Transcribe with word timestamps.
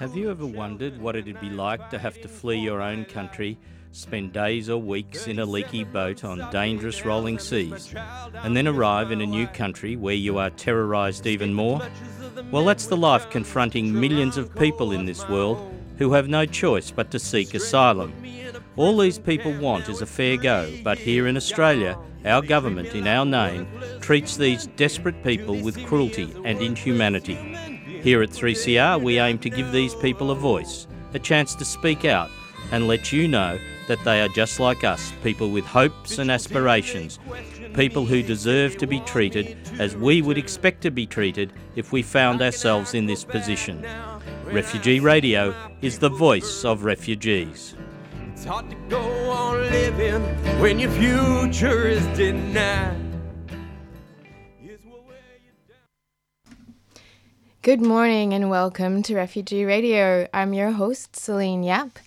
Have 0.00 0.16
you 0.16 0.28
ever 0.28 0.44
wondered 0.44 1.00
what 1.00 1.14
it'd 1.14 1.40
be 1.40 1.50
like 1.50 1.88
to 1.90 1.98
have 2.00 2.20
to 2.20 2.26
flee 2.26 2.58
your 2.58 2.82
own 2.82 3.04
country, 3.04 3.56
spend 3.92 4.32
days 4.32 4.68
or 4.68 4.82
weeks 4.82 5.28
in 5.28 5.38
a 5.38 5.44
leaky 5.44 5.84
boat 5.84 6.24
on 6.24 6.50
dangerous 6.50 7.04
rolling 7.04 7.38
seas, 7.38 7.94
and 8.42 8.56
then 8.56 8.66
arrive 8.66 9.12
in 9.12 9.20
a 9.20 9.26
new 9.26 9.46
country 9.46 9.94
where 9.94 10.16
you 10.16 10.38
are 10.38 10.50
terrorised 10.50 11.28
even 11.28 11.54
more? 11.54 11.80
Well, 12.50 12.64
that's 12.64 12.88
the 12.88 12.96
life 12.96 13.30
confronting 13.30 13.92
millions 13.92 14.36
of 14.36 14.52
people 14.56 14.90
in 14.90 15.04
this 15.04 15.28
world 15.28 15.72
who 15.98 16.12
have 16.14 16.26
no 16.26 16.44
choice 16.44 16.90
but 16.90 17.12
to 17.12 17.20
seek 17.20 17.54
asylum. 17.54 18.12
All 18.76 18.98
these 18.98 19.18
people 19.20 19.56
want 19.60 19.88
is 19.88 20.02
a 20.02 20.06
fair 20.06 20.36
go, 20.36 20.72
but 20.82 20.98
here 20.98 21.28
in 21.28 21.36
Australia, 21.36 21.96
our 22.24 22.42
government, 22.42 22.88
in 22.96 23.06
our 23.06 23.24
name, 23.24 23.68
treats 24.00 24.36
these 24.36 24.66
desperate 24.74 25.22
people 25.22 25.54
with 25.60 25.86
cruelty 25.86 26.34
and 26.44 26.60
inhumanity. 26.60 27.77
Here 28.02 28.22
at 28.22 28.30
3CR, 28.30 29.02
we 29.02 29.18
aim 29.18 29.38
to 29.38 29.50
give 29.50 29.72
these 29.72 29.94
people 29.94 30.30
a 30.30 30.34
voice, 30.34 30.86
a 31.14 31.18
chance 31.18 31.54
to 31.56 31.64
speak 31.64 32.04
out, 32.04 32.30
and 32.70 32.86
let 32.86 33.12
you 33.12 33.26
know 33.26 33.58
that 33.88 34.02
they 34.04 34.20
are 34.20 34.28
just 34.28 34.60
like 34.60 34.84
us, 34.84 35.12
people 35.24 35.50
with 35.50 35.64
hopes 35.64 36.18
and 36.18 36.30
aspirations, 36.30 37.18
people 37.74 38.06
who 38.06 38.22
deserve 38.22 38.76
to 38.76 38.86
be 38.86 39.00
treated 39.00 39.56
as 39.78 39.96
we 39.96 40.22
would 40.22 40.38
expect 40.38 40.82
to 40.82 40.90
be 40.90 41.06
treated 41.06 41.52
if 41.74 41.90
we 41.90 42.02
found 42.02 42.40
ourselves 42.40 42.94
in 42.94 43.06
this 43.06 43.24
position. 43.24 43.84
Refugee 44.44 45.00
Radio 45.00 45.54
is 45.82 45.98
the 45.98 46.10
voice 46.10 46.64
of 46.64 46.84
refugees. 46.84 47.74
It's 48.32 48.44
hard 48.44 48.70
to 48.70 48.76
go 48.88 49.00
on 49.30 49.60
living 49.62 50.22
when 50.60 50.78
your 50.78 50.90
future 50.92 51.88
is 51.88 52.06
denied. 52.16 53.07
Good 57.68 57.82
morning 57.82 58.32
and 58.32 58.48
welcome 58.48 59.02
to 59.02 59.14
Refugee 59.14 59.66
Radio. 59.66 60.26
I'm 60.32 60.54
your 60.54 60.70
host, 60.70 61.14
Celine 61.14 61.62
Yap, 61.62 61.98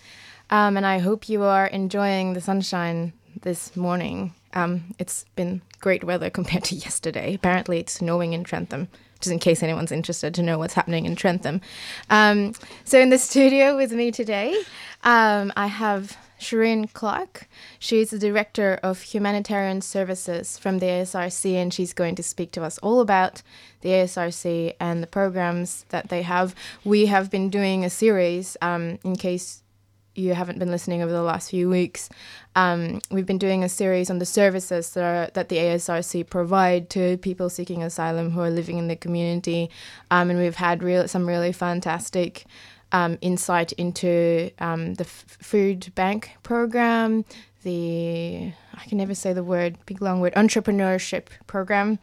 um, 0.50 0.76
and 0.76 0.88
I 0.88 0.98
hope 0.98 1.30
you 1.30 1.44
are 1.44 1.68
enjoying 1.68 2.34
the 2.34 2.42
sunshine 2.42 3.14
this 3.44 3.78
morning. 3.78 4.34
Um, 4.56 4.96
it's 4.98 5.26
been 5.36 5.62
great 5.80 6.04
weather 6.04 6.30
compared 6.40 6.64
to 6.64 6.76
yesterday. 6.76 7.36
Apparently, 7.36 7.78
it's 7.78 7.92
snowing 7.92 8.34
in 8.34 8.44
Trentham, 8.44 8.88
just 9.20 9.32
in 9.32 9.38
case 9.38 9.62
anyone's 9.62 9.92
interested 9.92 10.34
to 10.34 10.42
know 10.42 10.58
what's 10.58 10.74
happening 10.74 11.06
in 11.06 11.16
Trentham. 11.16 11.62
Um, 12.10 12.56
so, 12.84 13.00
in 13.00 13.12
the 13.12 13.20
studio 13.20 13.78
with 13.78 13.92
me 13.92 14.10
today, 14.10 14.60
um, 15.04 15.54
I 15.56 15.68
have 15.68 16.18
Shireen 16.42 16.92
Clark. 16.92 17.48
She's 17.78 18.10
the 18.10 18.20
Director 18.20 18.80
of 18.82 19.02
Humanitarian 19.02 19.82
Services 19.82 20.58
from 20.58 20.80
the 20.80 20.88
ASRC, 20.88 21.54
and 21.54 21.74
she's 21.74 21.94
going 21.94 22.16
to 22.16 22.24
speak 22.24 22.52
to 22.54 22.64
us 22.64 22.80
all 22.80 23.00
about 23.00 23.44
the 23.82 23.90
ASRC 23.90 24.74
and 24.80 25.04
the 25.04 25.08
programs 25.08 25.86
that 25.90 26.10
they 26.10 26.24
have. 26.24 26.56
We 26.84 27.06
have 27.06 27.30
been 27.30 27.50
doing 27.50 27.86
a 27.86 27.90
series, 27.90 28.58
um, 28.62 28.98
in 29.04 29.16
case 29.16 29.62
you 30.16 30.34
haven't 30.34 30.60
been 30.60 30.72
listening 30.72 31.02
over 31.02 31.12
the 31.12 31.22
last 31.22 31.52
few 31.52 31.70
weeks. 31.70 32.10
Um, 32.56 33.00
we've 33.12 33.26
been 33.26 33.38
doing 33.38 33.64
a 33.64 33.70
series 33.70 34.10
on 34.10 34.20
the 34.20 34.26
services 34.26 34.94
that, 34.94 35.04
are, 35.04 35.32
that 35.34 35.50
the 35.50 35.58
ASRC 35.58 36.30
provide 36.30 36.90
to 36.90 37.18
people 37.18 37.50
seeking 37.50 37.82
asylum 37.82 38.32
who 38.32 38.42
are 38.42 38.50
living 38.50 38.78
in 38.78 38.88
the 38.88 38.96
community, 38.96 39.70
um, 40.10 40.30
and 40.30 40.40
we've 40.40 40.56
had 40.56 40.84
real, 40.84 41.08
some 41.08 41.28
really 41.28 41.52
fantastic 41.52 42.46
um, 42.92 43.18
insight 43.22 43.72
into 43.74 44.52
um, 44.60 44.96
the 44.96 45.04
f- 45.04 45.38
food 45.42 45.92
bank 45.96 46.32
program, 46.44 47.26
the 47.64 48.52
I 48.74 48.84
can 48.86 48.98
never 48.98 49.14
say 49.16 49.34
the 49.34 49.44
word, 49.44 49.78
big 49.86 50.02
long 50.02 50.20
word, 50.22 50.34
entrepreneurship 50.34 51.28
program. 51.48 52.00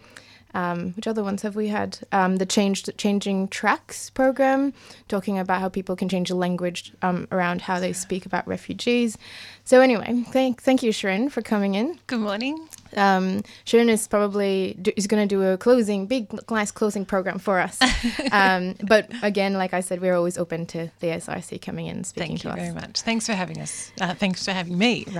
Um, 0.54 0.92
which 0.94 1.06
other 1.06 1.22
ones 1.22 1.42
have 1.42 1.56
we 1.56 1.68
had? 1.68 1.98
Um, 2.12 2.36
the 2.36 2.46
changed 2.46 2.96
changing 2.96 3.48
tracks 3.48 4.10
program, 4.10 4.72
talking 5.08 5.38
about 5.38 5.60
how 5.60 5.68
people 5.68 5.96
can 5.96 6.08
change 6.08 6.28
the 6.28 6.34
language 6.34 6.92
um, 7.02 7.28
around 7.30 7.62
how 7.62 7.80
they 7.80 7.92
speak 7.92 8.26
about 8.26 8.46
refugees. 8.48 9.18
So 9.64 9.80
anyway, 9.80 10.24
thank 10.32 10.62
thank 10.62 10.82
you, 10.82 10.92
Sharon, 10.92 11.28
for 11.28 11.42
coming 11.42 11.74
in. 11.74 11.98
Good 12.06 12.20
morning. 12.20 12.68
Um, 12.96 13.42
Sharon 13.64 13.90
is 13.90 14.08
probably 14.08 14.78
do, 14.80 14.90
is 14.96 15.06
going 15.06 15.28
to 15.28 15.34
do 15.34 15.42
a 15.42 15.58
closing, 15.58 16.06
big, 16.06 16.32
nice 16.50 16.70
closing 16.70 17.04
program 17.04 17.38
for 17.38 17.58
us. 17.58 17.78
um, 18.32 18.76
but 18.82 19.10
again, 19.22 19.52
like 19.52 19.74
I 19.74 19.80
said, 19.80 20.00
we're 20.00 20.14
always 20.14 20.38
open 20.38 20.64
to 20.66 20.90
the 21.00 21.08
SRC 21.08 21.60
coming 21.60 21.86
in 21.86 21.96
and 21.96 22.06
speaking 22.06 22.38
Thank 22.38 22.40
to 22.40 22.48
you 22.48 22.52
us. 22.54 22.58
very 22.60 22.72
much. 22.72 23.00
Thanks 23.02 23.26
for 23.26 23.34
having 23.34 23.60
us. 23.60 23.92
Uh, 24.00 24.14
thanks 24.14 24.42
for 24.44 24.52
having 24.52 24.78
me. 24.78 25.06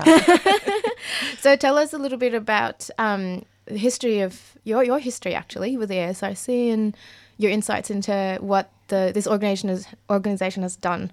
So 1.39 1.55
tell 1.55 1.77
us 1.77 1.93
a 1.93 1.97
little 1.97 2.17
bit 2.17 2.33
about 2.33 2.89
um, 2.97 3.45
history 3.69 4.21
of 4.21 4.57
your 4.63 4.83
your 4.83 4.99
history 4.99 5.33
actually 5.33 5.77
with 5.77 5.89
the 5.89 5.95
ASRC 5.95 6.73
and 6.73 6.95
your 7.37 7.51
insights 7.51 7.89
into 7.89 8.37
what 8.41 8.69
the 8.87 9.11
this 9.13 9.27
organization 9.27 9.69
has 9.69 9.87
organization 10.09 10.63
has 10.63 10.75
done 10.75 11.11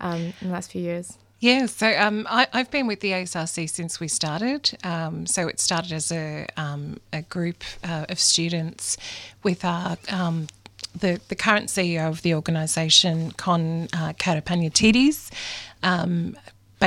um, 0.00 0.32
in 0.40 0.48
the 0.48 0.52
last 0.52 0.70
few 0.70 0.82
years. 0.82 1.18
Yeah, 1.42 1.66
so 1.66 1.92
um, 1.98 2.24
I, 2.30 2.46
I've 2.52 2.70
been 2.70 2.86
with 2.86 3.00
the 3.00 3.10
ASRC 3.10 3.68
since 3.68 3.98
we 3.98 4.06
started. 4.06 4.78
Um, 4.84 5.26
so 5.26 5.48
it 5.48 5.58
started 5.58 5.90
as 5.90 6.12
a, 6.12 6.46
um, 6.56 7.00
a 7.12 7.22
group 7.22 7.64
uh, 7.82 8.06
of 8.08 8.20
students 8.20 8.96
with 9.42 9.64
our 9.64 9.96
um, 10.08 10.46
the, 10.94 11.20
the 11.26 11.34
current 11.34 11.66
CEO 11.66 12.08
of 12.08 12.22
the 12.22 12.34
organisation, 12.34 13.32
Kon 13.32 13.88
uh, 13.92 14.12
Karapanagiotidis. 14.12 15.32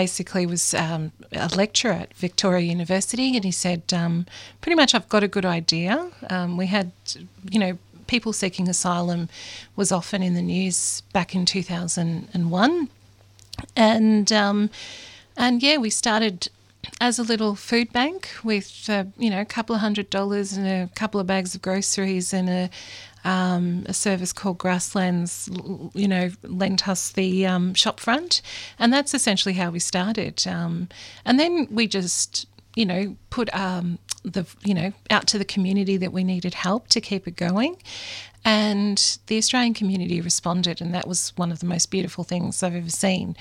Basically 0.02 0.46
was 0.46 0.74
um, 0.74 1.12
a 1.32 1.48
lecturer 1.56 1.94
at 1.94 2.14
Victoria 2.16 2.66
University, 2.66 3.36
and 3.36 3.46
he 3.46 3.52
said, 3.52 3.82
um, 3.94 4.26
pretty 4.60 4.76
much, 4.76 4.94
I've 4.94 5.08
got 5.08 5.24
a 5.24 5.28
good 5.28 5.46
idea. 5.46 6.12
Um, 6.30 6.58
we 6.58 6.68
had, 6.68 6.92
you 7.50 7.60
know, 7.60 7.78
people 8.08 8.34
seeking 8.34 8.68
asylum 8.68 9.30
was 9.76 9.92
often 9.92 10.22
in 10.22 10.34
the 10.34 10.42
news 10.42 11.02
back 11.14 11.34
in 11.34 11.46
2001 11.46 12.90
and 13.76 14.32
um, 14.32 14.70
and 15.38 15.62
yeah, 15.62 15.78
we 15.78 15.90
started 15.90 16.50
as 17.02 17.18
a 17.18 17.24
little 17.24 17.56
food 17.56 17.92
bank 17.92 18.30
with 18.44 18.90
uh, 18.90 19.06
you 19.18 19.30
know 19.30 19.42
a 19.42 19.46
couple 19.46 19.76
of 19.76 19.82
hundred 19.82 20.10
dollars 20.10 20.54
and 20.54 20.68
a 20.68 20.90
couple 20.96 21.20
of 21.20 21.28
bags 21.28 21.56
of 21.56 21.62
groceries 21.62 22.34
and 22.34 22.50
a 22.50 22.70
um, 23.26 23.84
a 23.88 23.94
service 23.94 24.32
called 24.32 24.58
Grasslands, 24.60 25.50
you 25.94 26.08
know, 26.08 26.30
lent 26.44 26.88
us 26.88 27.12
the 27.12 27.46
um, 27.46 27.74
shop 27.74 28.00
front, 28.00 28.42
and 28.80 28.94
that's 28.94 29.14
essentially 29.14 29.56
how 29.56 29.72
we 29.72 29.80
started. 29.80 30.46
Um, 30.48 30.88
and 31.26 31.40
then 31.40 31.68
we 31.70 31.88
just, 31.88 32.48
you 32.76 32.86
know, 32.86 33.16
put 33.30 33.54
um, 33.56 34.00
the, 34.24 34.46
you 34.64 34.74
know, 34.74 34.92
out 35.10 35.28
to 35.28 35.38
the 35.38 35.46
community 35.46 35.98
that 35.98 36.12
we 36.12 36.24
needed 36.24 36.54
help 36.54 36.88
to 36.90 37.02
keep 37.02 37.28
it 37.28 37.36
going, 37.36 37.78
and 38.44 39.18
the 39.26 39.38
Australian 39.38 39.74
community 39.74 40.22
responded, 40.22 40.80
and 40.82 40.94
that 40.94 41.08
was 41.08 41.34
one 41.36 41.52
of 41.52 41.60
the 41.60 41.66
most 41.66 41.90
beautiful 41.90 42.24
things 42.24 42.62
I've 42.62 42.76
ever 42.76 42.90
seen. 42.90 43.36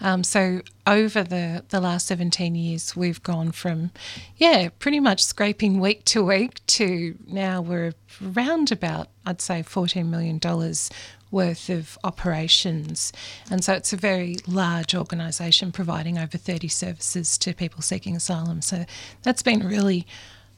Um, 0.00 0.22
so 0.24 0.60
over 0.86 1.22
the 1.22 1.64
the 1.68 1.80
last 1.80 2.06
seventeen 2.06 2.54
years, 2.54 2.94
we've 2.96 3.22
gone 3.22 3.52
from, 3.52 3.90
yeah, 4.36 4.68
pretty 4.78 5.00
much 5.00 5.24
scraping 5.24 5.80
week 5.80 6.04
to 6.06 6.24
week 6.24 6.64
to 6.66 7.16
now 7.26 7.62
we're 7.62 7.94
around 8.22 8.72
about 8.72 9.08
I'd 9.24 9.40
say 9.40 9.62
fourteen 9.62 10.10
million 10.10 10.38
dollars 10.38 10.90
worth 11.30 11.68
of 11.70 11.98
operations, 12.04 13.12
and 13.50 13.64
so 13.64 13.72
it's 13.72 13.92
a 13.92 13.96
very 13.96 14.36
large 14.46 14.94
organisation 14.94 15.72
providing 15.72 16.18
over 16.18 16.38
thirty 16.38 16.68
services 16.68 17.38
to 17.38 17.54
people 17.54 17.82
seeking 17.82 18.16
asylum. 18.16 18.62
So 18.62 18.84
that's 19.22 19.42
been 19.42 19.66
really 19.66 20.06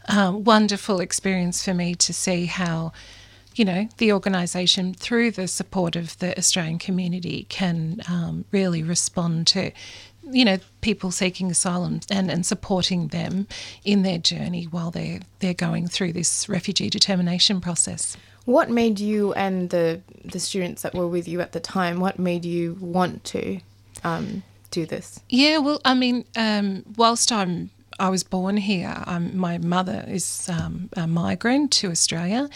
um, 0.09 0.45
wonderful 0.45 1.01
experience 1.01 1.65
for 1.65 1.75
me 1.75 1.95
to 1.95 2.13
see 2.13 2.47
how 2.47 2.93
you 3.55 3.65
know, 3.67 3.87
the 3.99 4.13
organisation, 4.13 4.95
through 4.95 5.31
the 5.31 5.47
support 5.47 5.95
of 5.95 6.19
the 6.21 6.37
Australian 6.39 6.79
community, 6.79 7.45
can 7.49 8.01
um, 8.09 8.47
really 8.51 8.83
respond 8.83 9.47
to, 9.49 9.71
you 10.31 10.45
know, 10.45 10.57
people 10.81 11.11
seeking 11.11 11.51
asylum 11.51 12.01
and, 12.11 12.31
and 12.31 12.47
supporting 12.47 13.09
them 13.09 13.47
in 13.85 14.03
their 14.03 14.19
journey 14.19 14.65
while 14.65 14.91
they're 14.91 15.21
they're 15.41 15.53
going 15.53 15.87
through 15.87 16.13
this 16.15 16.49
refugee 16.49 16.89
determination 16.89 17.61
process. 17.61 18.17
What 18.45 18.71
made 18.71 18.99
you 18.99 19.33
and 19.35 19.71
the 19.71 20.01
the 20.25 20.41
students 20.41 20.83
that 20.83 20.95
were 20.95 21.09
with 21.09 21.29
you 21.29 21.41
at 21.41 21.53
the 21.53 21.61
time? 21.61 22.01
What 22.01 22.19
made 22.19 22.45
you 22.45 22.77
want 22.81 23.25
to 23.25 23.61
um, 24.05 24.43
do 24.71 24.87
this? 24.87 25.21
Yeah, 25.29 25.59
well, 25.59 25.81
I 25.85 25.95
mean, 25.95 26.25
um, 26.37 26.85
whilst 26.97 27.31
I'm 27.31 27.71
I 27.99 28.09
was 28.09 28.25
born 28.25 28.57
here. 28.57 29.03
Um, 29.07 29.37
my 29.37 29.59
mother 29.59 30.05
is 30.09 30.49
um, 30.49 30.89
a 30.97 31.07
migrant 31.07 31.71
to 31.73 31.91
Australia, 31.91 32.49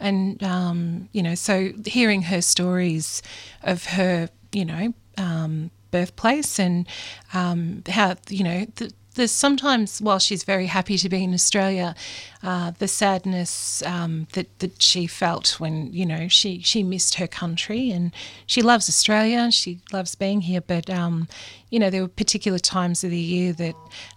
and 0.00 0.42
um, 0.42 1.08
you 1.12 1.22
know, 1.22 1.34
so 1.34 1.72
hearing 1.84 2.22
her 2.22 2.40
stories 2.40 3.22
of 3.62 3.84
her, 3.84 4.28
you 4.52 4.64
know, 4.64 4.94
um, 5.18 5.70
birthplace 5.90 6.58
and 6.58 6.86
um, 7.32 7.82
how 7.88 8.16
you 8.28 8.44
know. 8.44 8.66
The, 8.76 8.92
there's 9.14 9.32
sometimes, 9.32 10.00
while 10.00 10.18
she's 10.18 10.44
very 10.44 10.66
happy 10.66 10.98
to 10.98 11.08
be 11.08 11.22
in 11.24 11.34
Australia, 11.34 11.94
uh, 12.42 12.72
the 12.78 12.88
sadness 12.88 13.82
um, 13.82 14.26
that 14.32 14.58
that 14.58 14.82
she 14.82 15.06
felt 15.06 15.60
when 15.60 15.92
you 15.92 16.04
know 16.04 16.28
she 16.28 16.60
she 16.60 16.82
missed 16.82 17.14
her 17.14 17.26
country 17.26 17.90
and 17.90 18.12
she 18.46 18.62
loves 18.62 18.88
Australia, 18.88 19.50
she 19.50 19.80
loves 19.92 20.14
being 20.14 20.42
here, 20.42 20.60
but 20.60 20.90
um, 20.90 21.28
you 21.70 21.78
know 21.78 21.90
there 21.90 22.02
were 22.02 22.08
particular 22.08 22.58
times 22.58 23.04
of 23.04 23.10
the 23.10 23.16
year 23.16 23.52
that 23.52 23.76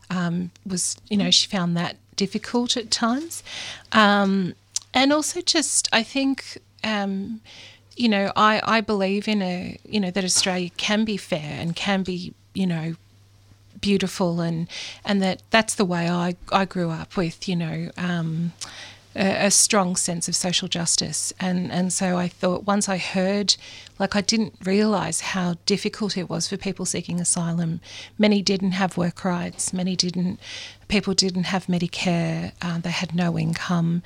um, 0.09 0.51
was 0.65 0.97
you 1.09 1.17
know 1.17 1.31
she 1.31 1.47
found 1.47 1.77
that 1.77 1.97
difficult 2.15 2.75
at 2.75 2.91
times, 2.91 3.43
um, 3.91 4.53
and 4.93 5.13
also 5.13 5.41
just 5.41 5.87
I 5.93 6.03
think. 6.03 6.59
Um, 6.83 7.41
you 7.99 8.07
know, 8.07 8.31
I, 8.35 8.61
I 8.63 8.81
believe 8.81 9.27
in 9.27 9.41
a, 9.41 9.75
you 9.83 9.99
know, 9.99 10.11
that 10.11 10.23
Australia 10.23 10.69
can 10.77 11.03
be 11.03 11.17
fair 11.17 11.57
and 11.59 11.75
can 11.75 12.03
be, 12.03 12.31
you 12.53 12.67
know, 12.67 12.93
beautiful 13.81 14.41
and 14.41 14.67
and 15.05 15.21
that 15.21 15.43
that's 15.49 15.75
the 15.75 15.85
way 15.85 16.09
I, 16.09 16.35
I 16.51 16.65
grew 16.65 16.89
up 16.89 17.17
with, 17.17 17.47
you 17.47 17.55
know, 17.55 17.89
um, 17.97 18.53
a, 19.17 19.47
a, 19.47 19.51
strong 19.51 19.95
sense 19.95 20.27
of 20.27 20.35
social 20.35 20.67
justice. 20.67 21.33
And, 21.39 21.71
and 21.71 21.91
so 21.91 22.17
I 22.17 22.27
thought 22.27 22.65
once 22.65 22.87
I 22.87 22.97
heard, 22.97 23.55
like, 23.99 24.15
I 24.15 24.21
didn't 24.21 24.53
realise 24.63 25.21
how 25.21 25.55
difficult 25.65 26.17
it 26.17 26.29
was 26.29 26.47
for 26.47 26.57
people 26.57 26.85
seeking 26.85 27.19
asylum. 27.19 27.81
Many 28.17 28.41
didn't 28.41 28.73
have 28.73 28.97
work 28.97 29.25
rights, 29.25 29.73
many 29.73 29.95
didn't, 29.95 30.39
people 30.87 31.13
didn't 31.13 31.45
have 31.45 31.65
Medicare, 31.65 32.51
uh, 32.61 32.77
they 32.77 32.91
had 32.91 33.15
no 33.15 33.37
income. 33.37 34.03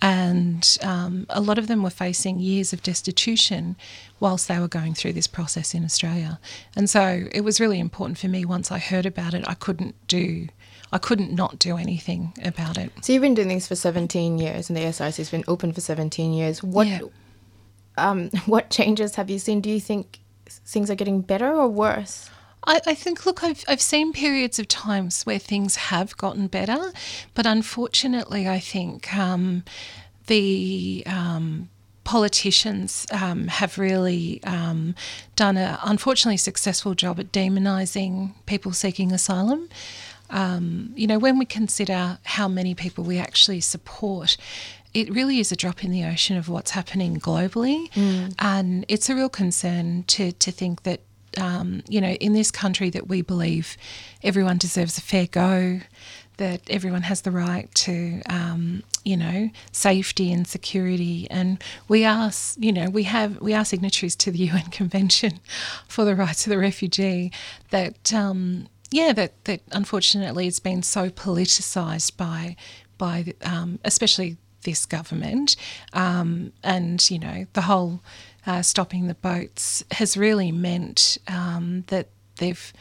And 0.00 0.78
um, 0.82 1.26
a 1.28 1.40
lot 1.40 1.58
of 1.58 1.66
them 1.66 1.82
were 1.82 1.90
facing 1.90 2.38
years 2.38 2.72
of 2.72 2.82
destitution 2.82 3.76
whilst 4.18 4.48
they 4.48 4.58
were 4.58 4.68
going 4.68 4.94
through 4.94 5.12
this 5.12 5.26
process 5.26 5.74
in 5.74 5.84
Australia. 5.84 6.38
And 6.74 6.88
so 6.88 7.26
it 7.32 7.42
was 7.42 7.60
really 7.60 7.78
important 7.78 8.18
for 8.18 8.28
me 8.28 8.44
once 8.44 8.72
I 8.72 8.78
heard 8.78 9.06
about 9.06 9.34
it, 9.34 9.44
I 9.46 9.54
couldn't 9.54 9.94
do 10.08 10.48
I 10.94 10.98
couldn't 10.98 11.32
not 11.32 11.58
do 11.58 11.76
anything 11.76 12.32
about 12.44 12.78
it. 12.78 12.92
So 13.02 13.12
you've 13.12 13.20
been 13.20 13.34
doing 13.34 13.48
this 13.48 13.66
for 13.66 13.74
17 13.74 14.38
years, 14.38 14.70
and 14.70 14.76
the 14.76 14.82
ASRC 14.82 15.16
has 15.16 15.28
been 15.28 15.42
open 15.48 15.72
for 15.72 15.80
17 15.80 16.32
years. 16.32 16.62
What 16.62 16.86
yeah. 16.86 17.00
um, 17.98 18.30
what 18.46 18.70
changes 18.70 19.16
have 19.16 19.28
you 19.28 19.40
seen? 19.40 19.60
Do 19.60 19.70
you 19.70 19.80
think 19.80 20.20
things 20.46 20.90
are 20.90 20.94
getting 20.94 21.20
better 21.20 21.52
or 21.52 21.68
worse? 21.68 22.30
I, 22.66 22.80
I, 22.86 22.94
think, 22.94 23.26
look, 23.26 23.42
I've, 23.42 23.64
I've 23.66 23.80
seen 23.80 24.12
periods 24.12 24.60
of 24.60 24.68
times 24.68 25.24
where 25.24 25.40
things 25.40 25.76
have 25.76 26.16
gotten 26.16 26.46
better, 26.46 26.92
but 27.34 27.44
unfortunately, 27.44 28.48
I 28.48 28.60
think 28.60 29.14
um, 29.14 29.64
the 30.28 31.02
um, 31.06 31.68
politicians 32.04 33.06
um, 33.10 33.48
have 33.48 33.78
really 33.78 34.42
um, 34.44 34.94
done 35.34 35.56
an 35.56 35.76
unfortunately 35.82 36.36
successful 36.36 36.94
job 36.94 37.18
at 37.18 37.32
demonising 37.32 38.32
people 38.46 38.72
seeking 38.72 39.10
asylum. 39.10 39.68
Um, 40.30 40.92
you 40.96 41.06
know, 41.06 41.18
when 41.18 41.38
we 41.38 41.44
consider 41.44 42.18
how 42.24 42.48
many 42.48 42.74
people 42.74 43.04
we 43.04 43.18
actually 43.18 43.60
support, 43.60 44.36
it 44.94 45.12
really 45.12 45.40
is 45.40 45.50
a 45.52 45.56
drop 45.56 45.84
in 45.84 45.90
the 45.90 46.04
ocean 46.04 46.36
of 46.36 46.48
what's 46.48 46.70
happening 46.70 47.18
globally. 47.18 47.90
Mm. 47.92 48.34
And 48.38 48.84
it's 48.88 49.10
a 49.10 49.14
real 49.14 49.28
concern 49.28 50.04
to, 50.04 50.32
to 50.32 50.52
think 50.52 50.84
that, 50.84 51.00
um, 51.36 51.82
you 51.88 52.00
know, 52.00 52.12
in 52.12 52.32
this 52.32 52.50
country 52.52 52.90
that 52.90 53.08
we 53.08 53.20
believe 53.20 53.76
everyone 54.22 54.56
deserves 54.56 54.96
a 54.96 55.00
fair 55.00 55.26
go, 55.26 55.80
that 56.36 56.62
everyone 56.68 57.02
has 57.02 57.20
the 57.22 57.30
right 57.30 57.72
to, 57.74 58.22
um, 58.28 58.82
you 59.04 59.16
know, 59.16 59.50
safety 59.72 60.32
and 60.32 60.46
security. 60.46 61.28
And 61.30 61.62
we 61.88 62.04
are, 62.04 62.30
you 62.56 62.72
know, 62.72 62.88
we 62.90 63.04
have 63.04 63.40
we 63.40 63.54
are 63.54 63.64
signatories 63.64 64.16
to 64.16 64.30
the 64.30 64.38
UN 64.50 64.66
Convention 64.70 65.40
for 65.86 66.04
the 66.04 66.14
Rights 66.14 66.46
of 66.46 66.50
the 66.50 66.58
Refugee. 66.58 67.32
That 67.70 68.12
um, 68.12 68.68
yeah, 68.94 69.12
that 69.12 69.44
that 69.44 69.60
unfortunately 69.72 70.46
it's 70.46 70.60
been 70.60 70.84
so 70.84 71.10
politicised 71.10 72.16
by 72.16 72.54
by 72.96 73.34
um, 73.42 73.80
especially 73.84 74.36
this 74.62 74.86
government, 74.86 75.56
um, 75.92 76.52
and 76.62 77.10
you 77.10 77.18
know 77.18 77.46
the 77.54 77.62
whole 77.62 78.00
uh, 78.46 78.62
stopping 78.62 79.08
the 79.08 79.16
boats 79.16 79.82
has 79.90 80.16
really 80.16 80.52
meant 80.52 81.18
um, 81.26 81.82
that 81.88 82.06
they've 82.36 82.72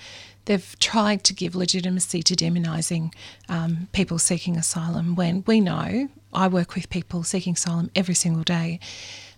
they've 0.46 0.76
tried 0.80 1.24
to 1.26 1.34
give 1.34 1.56
legitimacy 1.56 2.24
to 2.24 2.36
demonising 2.36 3.14
um, 3.50 3.88
people 3.92 4.20
seeking 4.20 4.58
asylum 4.58 5.16
when 5.16 5.44
we 5.48 5.60
know 5.60 6.10
I 6.34 6.48
work 6.48 6.76
with 6.76 6.90
people 6.90 7.24
seeking 7.24 7.54
asylum 7.54 7.92
every 7.96 8.16
single 8.16 8.44
day 8.44 8.80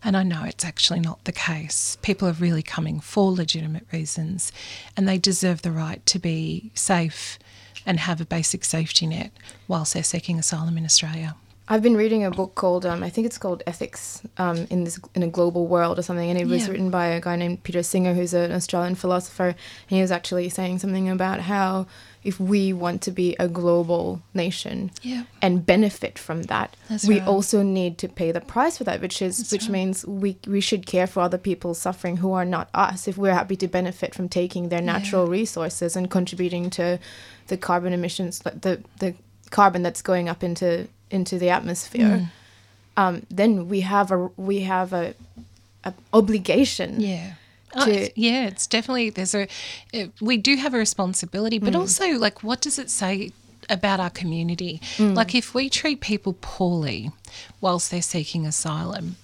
and 0.03 0.15
I 0.15 0.23
know 0.23 0.43
it's 0.43 0.63
actually 0.63 0.99
not 0.99 1.23
the 1.25 1.31
case. 1.31 1.97
People 2.01 2.27
are 2.27 2.33
really 2.33 2.61
coming 2.61 2.99
for 2.99 3.31
legitimate 3.31 3.87
reasons 3.91 4.51
and 4.95 5.07
they 5.07 5.17
deserve 5.17 5.61
the 5.61 5.71
right 5.71 6.05
to 6.05 6.19
be 6.19 6.71
safe 6.73 7.39
and 7.85 7.99
have 7.99 8.21
a 8.21 8.25
basic 8.25 8.63
safety 8.63 9.07
net 9.07 9.31
whilst 9.67 9.93
they're 9.93 10.03
seeking 10.03 10.39
asylum 10.39 10.77
in 10.77 10.85
Australia. 10.85 11.35
I've 11.67 11.81
been 11.81 11.97
reading 11.97 12.23
a 12.23 12.29
book 12.29 12.53
called 12.53 12.85
um, 12.85 13.01
I 13.01 13.09
think 13.09 13.25
it's 13.25 13.39
called 13.39 13.63
Ethics 13.65 14.21
um, 14.38 14.67
in 14.69 14.83
this 14.83 15.00
in 15.15 15.23
a 15.23 15.27
global 15.27 15.65
world 15.65 15.97
or 15.97 16.03
something, 16.03 16.29
and 16.29 16.39
it 16.39 16.47
was 16.47 16.65
yeah. 16.65 16.71
written 16.71 16.91
by 16.91 17.07
a 17.07 17.19
guy 17.19 17.35
named 17.35 17.63
Peter 17.63 17.81
Singer, 17.81 18.13
who's 18.13 18.35
an 18.35 18.51
Australian 18.51 18.94
philosopher, 18.94 19.47
and 19.47 19.56
he 19.88 20.01
was 20.01 20.12
actually 20.12 20.47
saying 20.50 20.79
something 20.79 21.09
about 21.09 21.39
how 21.39 21.88
if 22.23 22.39
we 22.39 22.71
want 22.71 23.01
to 23.03 23.12
be 23.12 23.35
a 23.39 23.47
global 23.47 24.21
nation 24.33 24.91
yeah. 25.01 25.23
and 25.41 25.65
benefit 25.65 26.17
from 26.19 26.44
that, 26.44 26.75
That's 26.89 27.07
we 27.07 27.19
right. 27.19 27.27
also 27.27 27.63
need 27.63 27.97
to 28.00 28.09
pay 28.09 28.31
the 28.31 28.41
price 28.41 28.77
for 28.77 28.83
that, 28.83 29.01
which 29.01 29.21
is 29.21 29.38
That's 29.38 29.51
which 29.51 29.63
right. 29.63 29.71
means 29.71 30.06
we 30.06 30.38
we 30.45 30.62
should 30.62 30.85
care 30.85 31.07
for 31.07 31.21
other 31.21 31.39
people 31.39 31.73
suffering 31.73 32.17
who 32.17 32.33
are 32.33 32.45
not 32.45 32.69
us. 32.75 33.07
If 33.07 33.17
we're 33.17 33.33
happy 33.33 33.56
to 33.56 33.67
benefit 33.67 34.13
from 34.13 34.29
taking 34.29 34.69
their 34.69 34.81
natural 34.81 35.25
yeah. 35.25 35.31
resources 35.31 35.95
and 35.95 36.12
contributing 36.12 36.69
to 36.71 37.00
the 37.47 37.57
carbon 37.57 37.91
emissions, 37.91 38.38
the 38.39 38.83
the 39.00 39.15
carbon 39.50 39.81
that's 39.83 40.01
going 40.01 40.29
up 40.29 40.44
into 40.44 40.88
into 41.11 41.37
the 41.39 41.49
atmosphere, 41.49 42.29
mm. 42.97 43.01
um, 43.01 43.25
then 43.29 43.69
we 43.69 43.81
have 43.81 44.11
a 44.11 44.29
we 44.37 44.61
have 44.61 44.93
a, 44.93 45.13
a 45.83 45.93
obligation. 46.13 46.99
Yeah 46.99 47.33
Oh, 47.75 47.89
it's, 47.89 48.17
yeah, 48.17 48.47
it's 48.47 48.67
definitely 48.67 49.09
there's 49.09 49.35
a 49.35 49.47
it, 49.91 50.11
we 50.21 50.37
do 50.37 50.55
have 50.55 50.73
a 50.73 50.77
responsibility, 50.77 51.59
but 51.59 51.73
mm. 51.73 51.79
also 51.79 52.11
like 52.11 52.41
what 52.41 52.61
does 52.61 52.79
it 52.79 52.89
say 52.89 53.31
about 53.69 53.99
our 53.99 54.09
community? 54.09 54.79
Mm. 54.95 55.15
Like 55.15 55.35
if 55.35 55.53
we 55.53 55.69
treat 55.69 55.99
people 55.99 56.37
poorly 56.39 57.11
whilst 57.59 57.91
they're 57.91 58.01
seeking 58.01 58.45
asylum, 58.45 59.17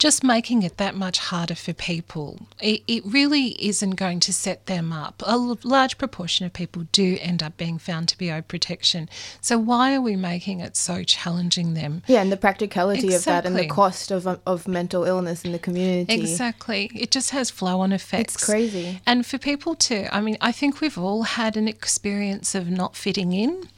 just 0.00 0.24
making 0.24 0.62
it 0.62 0.78
that 0.78 0.96
much 0.96 1.18
harder 1.18 1.54
for 1.54 1.74
people, 1.74 2.48
it, 2.58 2.82
it, 2.88 3.04
really 3.04 3.48
isn't 3.64 3.96
going 3.96 4.18
to 4.18 4.32
set 4.32 4.64
them 4.64 4.94
up. 4.94 5.22
A 5.26 5.36
large 5.36 5.98
proportion 5.98 6.46
of 6.46 6.54
people 6.54 6.86
do 6.90 7.18
end 7.20 7.42
up 7.42 7.58
being 7.58 7.78
found 7.78 8.08
to 8.08 8.16
be 8.16 8.32
owed 8.32 8.48
protection. 8.48 9.10
So 9.42 9.58
why 9.58 9.94
are 9.94 10.00
we 10.00 10.16
making 10.16 10.60
it 10.60 10.74
so 10.74 11.04
challenging 11.04 11.74
them? 11.74 12.02
Yeah, 12.06 12.22
and 12.22 12.32
the 12.32 12.38
practicality 12.38 13.08
exactly. 13.08 13.16
of 13.16 13.24
that 13.24 13.46
and 13.46 13.56
the 13.58 13.66
cost 13.66 14.10
of, 14.10 14.26
of 14.26 14.66
mental 14.66 15.04
illness 15.04 15.44
in 15.44 15.52
the 15.52 15.58
community. 15.58 16.14
Exactly. 16.14 16.90
It 16.94 17.10
just 17.10 17.30
has 17.30 17.50
flow 17.50 17.80
on 17.80 17.92
effects. 17.92 18.36
It's 18.36 18.44
crazy. 18.44 19.02
And 19.06 19.26
for 19.26 19.36
people 19.36 19.74
to, 19.74 20.12
I 20.14 20.22
mean, 20.22 20.38
I 20.40 20.50
think 20.50 20.80
we've 20.80 20.96
all 20.96 21.24
had 21.24 21.58
an 21.58 21.68
experience 21.68 22.54
of 22.54 22.70
not 22.70 22.96
fitting 22.96 23.34
in 23.34 23.68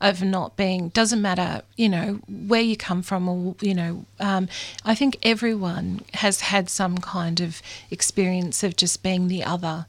of 0.00 0.22
not 0.22 0.56
being 0.56 0.88
doesn't 0.90 1.22
matter 1.22 1.62
you 1.76 1.88
know 1.88 2.20
where 2.28 2.60
you 2.60 2.76
come 2.76 3.02
from 3.02 3.28
or 3.28 3.54
you 3.60 3.74
know 3.74 4.04
um, 4.20 4.48
i 4.84 4.94
think 4.94 5.16
everyone 5.22 6.00
has 6.14 6.40
had 6.40 6.68
some 6.68 6.98
kind 6.98 7.40
of 7.40 7.62
experience 7.90 8.62
of 8.62 8.76
just 8.76 9.02
being 9.02 9.28
the 9.28 9.44
other. 9.44 9.86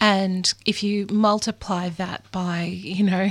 And 0.00 0.52
if 0.64 0.82
you 0.82 1.06
multiply 1.10 1.88
that 1.88 2.30
by 2.30 2.62
you 2.62 3.04
know 3.04 3.30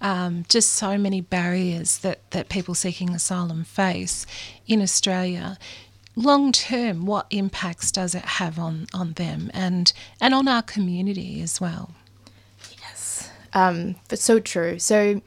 um, 0.00 0.44
just 0.48 0.72
so 0.72 0.96
many 0.96 1.20
barriers 1.20 1.98
that 1.98 2.30
that 2.30 2.48
people 2.48 2.74
seeking 2.74 3.10
asylum 3.10 3.64
face 3.64 4.26
in 4.66 4.80
australia 4.80 5.58
long 6.16 6.50
term 6.52 7.04
what 7.06 7.26
impacts 7.30 7.92
does 7.92 8.14
it 8.14 8.24
have 8.24 8.58
on 8.58 8.86
on 8.94 9.12
them 9.14 9.50
and 9.52 9.92
and 10.20 10.32
on 10.32 10.48
our 10.48 10.62
community 10.62 11.42
as 11.42 11.60
well? 11.60 11.90
Yes. 12.80 13.30
Um, 13.52 13.96
but 14.08 14.18
so 14.18 14.40
true. 14.40 14.78
So 14.78 15.20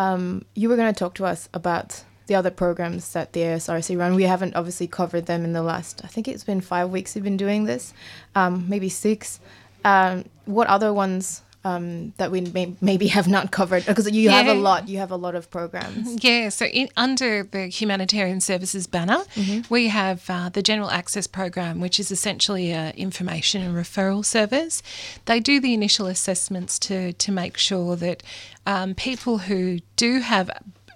um, 0.00 0.46
you 0.54 0.70
were 0.70 0.76
going 0.76 0.92
to 0.92 0.98
talk 0.98 1.14
to 1.14 1.26
us 1.26 1.50
about 1.52 2.04
the 2.26 2.34
other 2.34 2.50
programs 2.50 3.12
that 3.12 3.34
the 3.34 3.40
ASRC 3.40 3.98
run. 3.98 4.14
We 4.14 4.22
haven't 4.22 4.56
obviously 4.56 4.86
covered 4.86 5.26
them 5.26 5.44
in 5.44 5.52
the 5.52 5.62
last, 5.62 6.00
I 6.02 6.06
think 6.06 6.26
it's 6.26 6.42
been 6.42 6.62
five 6.62 6.88
weeks 6.88 7.14
we've 7.14 7.22
been 7.24 7.36
doing 7.36 7.64
this, 7.64 7.92
um, 8.34 8.66
maybe 8.66 8.88
six. 8.88 9.40
Um, 9.84 10.24
what 10.46 10.68
other 10.68 10.90
ones 10.90 11.42
um, 11.64 12.12
that 12.16 12.30
we 12.30 12.40
may, 12.40 12.74
maybe 12.80 13.08
have 13.08 13.28
not 13.28 13.50
covered 13.50 13.84
because 13.84 14.10
you 14.10 14.22
yeah. 14.22 14.32
have 14.32 14.46
a 14.46 14.54
lot 14.54 14.88
you 14.88 14.98
have 14.98 15.10
a 15.10 15.16
lot 15.16 15.34
of 15.34 15.50
programs 15.50 16.22
yeah 16.24 16.48
so 16.48 16.64
in, 16.66 16.88
under 16.96 17.42
the 17.42 17.66
humanitarian 17.66 18.40
services 18.40 18.86
banner 18.86 19.18
mm-hmm. 19.34 19.62
we 19.72 19.88
have 19.88 20.24
uh, 20.30 20.48
the 20.48 20.62
general 20.62 20.90
access 20.90 21.26
program 21.26 21.80
which 21.80 22.00
is 22.00 22.10
essentially 22.10 22.70
an 22.70 22.94
information 22.96 23.62
and 23.62 23.74
referral 23.74 24.24
service 24.24 24.82
they 25.26 25.38
do 25.38 25.60
the 25.60 25.74
initial 25.74 26.06
assessments 26.06 26.78
to 26.78 27.12
to 27.14 27.30
make 27.30 27.58
sure 27.58 27.94
that 27.96 28.22
um, 28.66 28.94
people 28.94 29.38
who 29.38 29.80
do 29.96 30.20
have 30.20 30.50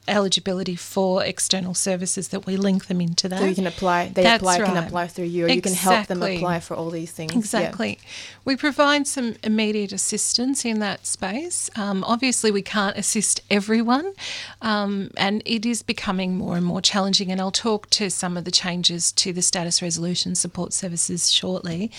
eligibility 0.07 0.77
for 0.77 1.25
external 1.25 1.75
services 1.75 2.29
that 2.29 2.47
we 2.47 2.57
link 2.57 2.87
them 2.87 3.01
into 3.01 3.29
that. 3.29 3.41
So 3.41 3.47
you 3.47 3.55
can 3.55 3.67
apply, 3.67 4.09
they 4.09 4.23
That's 4.23 4.43
apply, 4.43 4.59
right. 4.59 4.67
can 4.67 4.85
apply 4.85 5.07
through 5.07 5.27
you, 5.27 5.47
or 5.47 5.49
exactly. 5.49 5.71
you 5.71 5.77
can 5.77 5.93
help 5.93 6.07
them 6.07 6.23
apply 6.23 6.61
for 6.61 6.75
all 6.75 6.91
these 6.91 7.11
things. 7.11 7.35
Exactly. 7.35 7.99
Yeah. 8.01 8.09
We 8.45 8.57
provide 8.57 9.07
some 9.07 9.37
immediate 9.43 9.93
assistance 9.93 10.65
in 10.65 10.81
that 10.81 11.07
space. 11.07 11.71
Um, 11.77 12.05
obviously, 12.05 12.51
we 12.51 12.63
can't 12.63 12.97
assist 12.97 13.41
everyone, 13.51 14.13
um, 14.61 15.11
and 15.17 15.43
it 15.45 15.65
is 15.65 15.83
becoming 15.83 16.37
more 16.37 16.57
and 16.57 16.67
more 16.67 16.81
challenging. 16.81 17.31
And 17.31 17.41
I'll 17.41 17.51
talk 17.51 17.89
to 17.91 18.11
some 18.11 18.37
of 18.37 18.45
the 18.45 18.51
changes 18.51 19.13
to 19.13 19.33
the 19.33 19.43
status 19.43 19.81
resolution 19.81 20.35
support 20.35 20.73
services 20.73 21.33
shortly. 21.33 21.91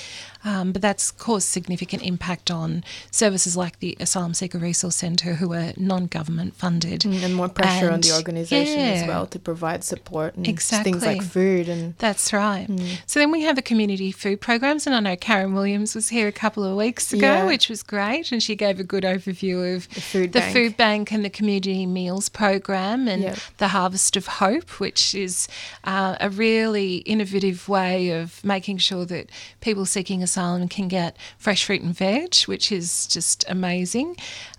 Um, 0.43 0.71
but 0.71 0.81
that's 0.83 1.09
caused 1.09 1.47
significant 1.47 2.03
impact 2.03 2.51
on 2.51 2.83
services 3.09 3.57
like 3.57 3.79
the 3.79 3.97
Asylum 3.99 4.35
Seeker 4.35 4.59
Resource 4.59 4.95
Centre, 4.95 5.35
who 5.35 5.53
are 5.53 5.73
non 5.75 6.05
government 6.05 6.55
funded. 6.55 7.01
Mm, 7.01 7.23
and 7.23 7.35
more 7.35 7.49
pressure 7.49 7.94
the 8.01 8.13
organization 8.13 8.79
as 8.79 9.07
well 9.07 9.25
to 9.27 9.39
provide 9.39 9.83
support 9.83 10.35
and 10.35 10.45
things 10.45 11.03
like 11.05 11.21
food 11.21 11.67
and 11.69 11.95
That's 11.97 12.31
right. 12.33 12.67
Mm. 12.67 12.99
So 13.05 13.19
then 13.19 13.31
we 13.31 13.41
have 13.41 13.55
the 13.55 13.61
community 13.61 14.11
food 14.11 14.41
programs, 14.41 14.85
and 14.85 14.95
I 14.95 14.99
know 14.99 15.15
Karen 15.15 15.53
Williams 15.53 15.95
was 15.95 16.09
here 16.09 16.27
a 16.27 16.31
couple 16.31 16.63
of 16.63 16.75
weeks 16.77 17.11
ago, 17.13 17.27
Yeah. 17.27 17.45
which 17.45 17.69
was 17.69 17.83
great, 17.83 18.31
and 18.31 18.41
she 18.41 18.55
gave 18.55 18.79
a 18.79 18.83
good 18.83 19.03
overview 19.03 19.75
of 19.75 19.87
The 19.89 20.01
food 20.01 20.33
the 20.33 20.39
bank. 20.39 20.53
food 20.53 20.77
bank 20.77 21.11
and 21.11 21.23
the 21.25 21.29
community 21.29 21.85
meals 21.85 22.29
program, 22.29 23.07
and 23.07 23.23
Yeah. 23.23 23.35
the 23.57 23.69
Harvest 23.69 24.15
of 24.17 24.27
Hope, 24.27 24.79
which 24.79 25.13
is 25.15 25.47
uh, 25.83 26.15
a 26.19 26.29
really 26.29 26.97
innovative 26.97 27.67
way 27.69 28.09
of 28.09 28.43
making 28.43 28.77
sure 28.77 29.05
that 29.05 29.29
people 29.61 29.85
seeking 29.85 30.21
asylum 30.23 30.67
can 30.67 30.87
get 30.87 31.15
fresh 31.37 31.63
fruit 31.65 31.81
and 31.81 31.95
veg, 31.95 32.35
which 32.45 32.71
is 32.71 33.07
just 33.07 33.43
amazing, 33.47 34.15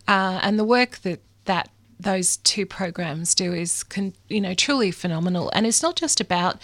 uh, 0.09 0.39
and 0.43 0.59
the 0.59 0.65
work 0.65 0.99
that 1.03 1.21
that 1.45 1.69
those 1.99 2.37
two 2.39 2.67
programs 2.67 3.35
do 3.35 3.53
is 3.53 3.83
con- 3.83 4.15
you 4.29 4.41
know 4.41 4.55
truly 4.55 4.91
phenomenal. 4.91 5.51
And 5.55 5.67
it's 5.67 5.83
not 5.83 5.97
just 5.97 6.21
about 6.21 6.59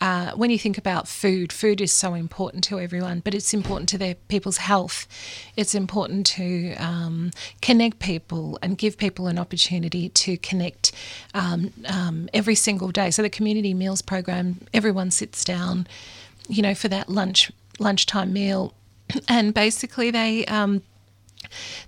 uh, 0.00 0.32
when 0.32 0.50
you 0.50 0.58
think 0.58 0.78
about 0.78 1.08
food 1.08 1.52
food 1.52 1.80
is 1.80 1.92
so 1.92 2.14
important 2.14 2.62
to 2.64 2.78
everyone 2.78 3.20
but 3.20 3.34
it's 3.34 3.52
important 3.52 3.88
to 3.90 3.98
their 3.98 4.14
people's 4.14 4.58
health. 4.58 5.06
It's 5.56 5.74
important 5.74 6.26
to 6.28 6.74
um, 6.76 7.30
connect 7.60 7.98
people 7.98 8.58
and 8.62 8.78
give 8.78 8.96
people 8.96 9.26
an 9.26 9.38
opportunity 9.38 10.08
to 10.10 10.36
connect 10.38 10.92
um, 11.34 11.72
um, 11.86 12.28
every 12.32 12.54
single 12.54 12.90
day. 12.90 13.10
So 13.10 13.22
the 13.22 13.30
community 13.30 13.74
meals 13.74 14.02
program 14.02 14.66
everyone 14.72 15.10
sits 15.10 15.44
down 15.44 15.86
you 16.48 16.62
know 16.62 16.74
for 16.74 16.88
that 16.88 17.08
lunch 17.08 17.52
lunchtime 17.78 18.32
meal. 18.32 18.74
And 19.28 19.54
basically 19.54 20.10
they 20.10 20.44
um, 20.46 20.82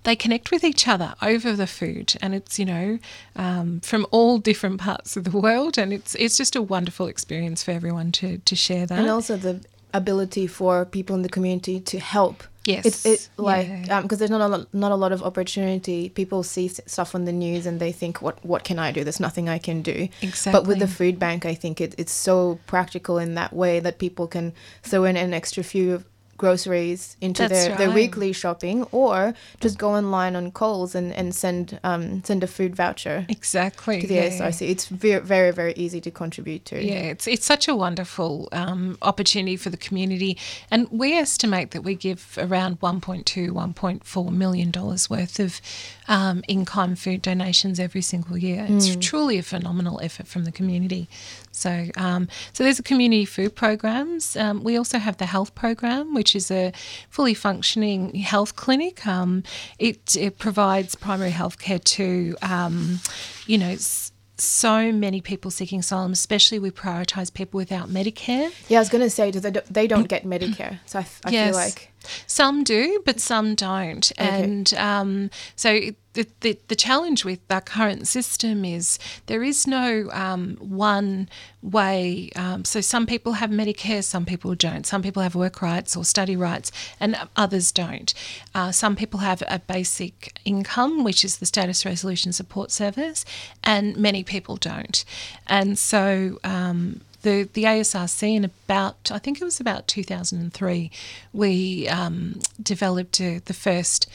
they 0.04 0.16
connect 0.16 0.50
with 0.50 0.64
each 0.64 0.86
other 0.88 1.14
over 1.22 1.52
the 1.52 1.66
food, 1.66 2.14
and 2.22 2.34
it's 2.34 2.58
you 2.58 2.64
know 2.64 2.98
um, 3.36 3.80
from 3.80 4.06
all 4.10 4.38
different 4.38 4.80
parts 4.80 5.16
of 5.16 5.24
the 5.24 5.30
world, 5.30 5.78
and 5.78 5.92
it's 5.92 6.14
it's 6.16 6.36
just 6.36 6.56
a 6.56 6.62
wonderful 6.62 7.06
experience 7.06 7.62
for 7.62 7.72
everyone 7.72 8.12
to 8.12 8.38
to 8.38 8.56
share 8.56 8.86
that. 8.86 8.98
and 8.98 9.10
also 9.10 9.36
the 9.36 9.60
ability 9.92 10.46
for 10.46 10.84
people 10.84 11.16
in 11.16 11.22
the 11.22 11.28
community 11.28 11.80
to 11.80 11.98
help. 11.98 12.44
Yes, 12.64 12.84
it's 12.84 13.06
it 13.06 13.28
like 13.38 13.66
yeah. 13.68 14.02
because 14.02 14.18
there's 14.18 14.30
not 14.30 14.42
a 14.42 14.48
lot, 14.48 14.74
not 14.74 14.92
a 14.92 14.94
lot 14.94 15.12
of 15.12 15.22
opportunity. 15.22 16.10
People 16.10 16.42
see 16.42 16.68
stuff 16.68 17.14
on 17.14 17.24
the 17.24 17.32
news 17.32 17.64
and 17.64 17.80
they 17.80 17.90
think, 17.90 18.20
"What 18.20 18.44
what 18.44 18.64
can 18.64 18.78
I 18.78 18.92
do? 18.92 19.02
There's 19.02 19.18
nothing 19.18 19.48
I 19.48 19.58
can 19.58 19.80
do." 19.80 20.08
Exactly. 20.20 20.52
But 20.52 20.68
with 20.68 20.78
the 20.78 20.86
food 20.86 21.18
bank, 21.18 21.46
I 21.46 21.54
think 21.54 21.80
it, 21.80 21.94
it's 21.96 22.12
so 22.12 22.58
practical 22.66 23.16
in 23.16 23.34
that 23.34 23.54
way 23.54 23.80
that 23.80 23.98
people 23.98 24.26
can 24.26 24.52
throw 24.82 25.04
in 25.04 25.16
an 25.16 25.32
extra 25.32 25.64
few 25.64 26.04
groceries 26.40 27.18
into 27.20 27.42
That's 27.42 27.66
their, 27.66 27.76
their 27.76 27.90
weekly 27.90 28.32
shopping, 28.32 28.84
or 28.92 29.34
just 29.60 29.76
go 29.78 29.90
online 29.90 30.34
on 30.34 30.50
Coles 30.52 30.94
and 30.94 31.12
and 31.12 31.34
send 31.34 31.78
um 31.84 32.24
send 32.24 32.42
a 32.42 32.46
food 32.46 32.74
voucher 32.74 33.26
exactly 33.28 34.00
to 34.00 34.06
the 34.06 34.14
yeah. 34.14 34.50
It's 34.74 34.86
very 34.86 35.20
very 35.20 35.50
very 35.52 35.74
easy 35.74 36.00
to 36.00 36.10
contribute 36.10 36.64
to. 36.70 36.82
Yeah, 36.82 37.12
it's 37.12 37.26
it's 37.26 37.44
such 37.44 37.68
a 37.68 37.76
wonderful 37.76 38.48
um, 38.52 38.96
opportunity 39.02 39.56
for 39.56 39.68
the 39.68 39.76
community, 39.76 40.38
and 40.70 40.88
we 40.90 41.12
estimate 41.12 41.72
that 41.72 41.82
we 41.82 41.94
give 41.94 42.38
around 42.38 42.80
1.2, 42.80 43.50
1.4 43.50 44.32
million 44.32 44.70
dollars 44.70 45.10
worth 45.10 45.38
of 45.38 45.60
um, 46.08 46.42
in-kind 46.48 46.98
food 46.98 47.20
donations 47.22 47.78
every 47.78 48.02
single 48.02 48.36
year. 48.36 48.66
It's 48.68 48.96
truly 48.96 49.38
a 49.38 49.42
phenomenal 49.42 50.00
effort 50.02 50.26
from 50.26 50.44
the 50.44 50.52
community. 50.52 51.08
So, 51.52 51.86
um, 51.96 52.28
so 52.52 52.64
there's 52.64 52.78
a 52.78 52.82
community 52.82 53.24
food 53.24 53.54
programs. 53.54 54.36
Um, 54.36 54.64
we 54.64 54.76
also 54.76 54.98
have 54.98 55.16
the 55.18 55.26
health 55.26 55.54
program, 55.54 56.14
which 56.14 56.29
is 56.34 56.50
a 56.50 56.72
fully 57.08 57.34
functioning 57.34 58.14
health 58.14 58.56
clinic. 58.56 59.06
Um, 59.06 59.42
it, 59.78 60.16
it 60.16 60.38
provides 60.38 60.94
primary 60.94 61.30
health 61.30 61.58
care 61.58 61.78
to, 61.78 62.36
um, 62.42 63.00
you 63.46 63.58
know. 63.58 63.70
s- 63.70 64.12
so 64.42 64.90
many 64.90 65.20
people 65.20 65.50
seeking 65.50 65.80
asylum, 65.80 66.12
especially 66.12 66.58
we 66.58 66.70
prioritise 66.70 67.30
people 67.30 67.58
without 67.58 67.90
Medicare. 67.90 68.50
Yeah, 68.70 68.78
I 68.78 68.80
was 68.80 68.88
gonna 68.88 69.10
say 69.10 69.30
that 69.30 69.42
they 69.42 69.86
don't, 69.86 69.98
don't 70.00 70.08
get 70.08 70.24
Medicare, 70.24 70.78
so 70.86 71.00
I 71.00 71.06
Yes. 71.30 71.48
feel 71.50 71.56
like 71.56 71.89
Some 72.26 72.64
do, 72.64 73.02
but 73.04 73.20
some 73.20 73.54
don't. 73.54 74.10
And 74.16 74.72
um, 74.74 75.30
so 75.56 75.80
the, 76.14 76.26
the, 76.40 76.58
the 76.68 76.74
challenge 76.74 77.24
with 77.24 77.40
our 77.50 77.60
current 77.60 78.08
system 78.08 78.64
is 78.64 78.98
there 79.26 79.42
is 79.42 79.66
no 79.66 80.08
um, 80.12 80.56
one 80.56 81.28
way. 81.62 82.30
Um, 82.34 82.64
so 82.64 82.80
some 82.80 83.06
people 83.06 83.34
have 83.34 83.50
Medicare, 83.50 84.02
some 84.02 84.24
people 84.24 84.54
don't. 84.54 84.86
Some 84.86 85.02
people 85.02 85.22
have 85.22 85.34
work 85.34 85.62
rights 85.62 85.96
or 85.96 86.04
study 86.04 86.36
rights, 86.36 86.72
and 86.98 87.16
others 87.36 87.70
don't. 87.70 88.12
Uh, 88.54 88.72
some 88.72 88.96
people 88.96 89.20
have 89.20 89.42
a 89.46 89.60
basic 89.60 90.38
income, 90.44 91.04
which 91.04 91.24
is 91.24 91.38
the 91.38 91.46
Status 91.46 91.84
Resolution 91.84 92.32
Support 92.32 92.72
Service, 92.72 93.24
and 93.62 93.96
many 93.96 94.24
people 94.24 94.56
don't. 94.56 95.04
And 95.46 95.78
so 95.78 96.40
um, 96.42 97.02
the 97.22 97.48
the 97.52 97.64
ASRC 97.64 98.36
in 98.36 98.44
about 98.44 99.10
I 99.12 99.18
think 99.18 99.40
it 99.40 99.44
was 99.44 99.60
about 99.60 99.86
2003 99.86 100.90
we 101.32 101.88
um, 101.88 102.40
developed 102.62 103.20
uh, 103.20 103.40
the 103.44 103.54
first 103.54 104.08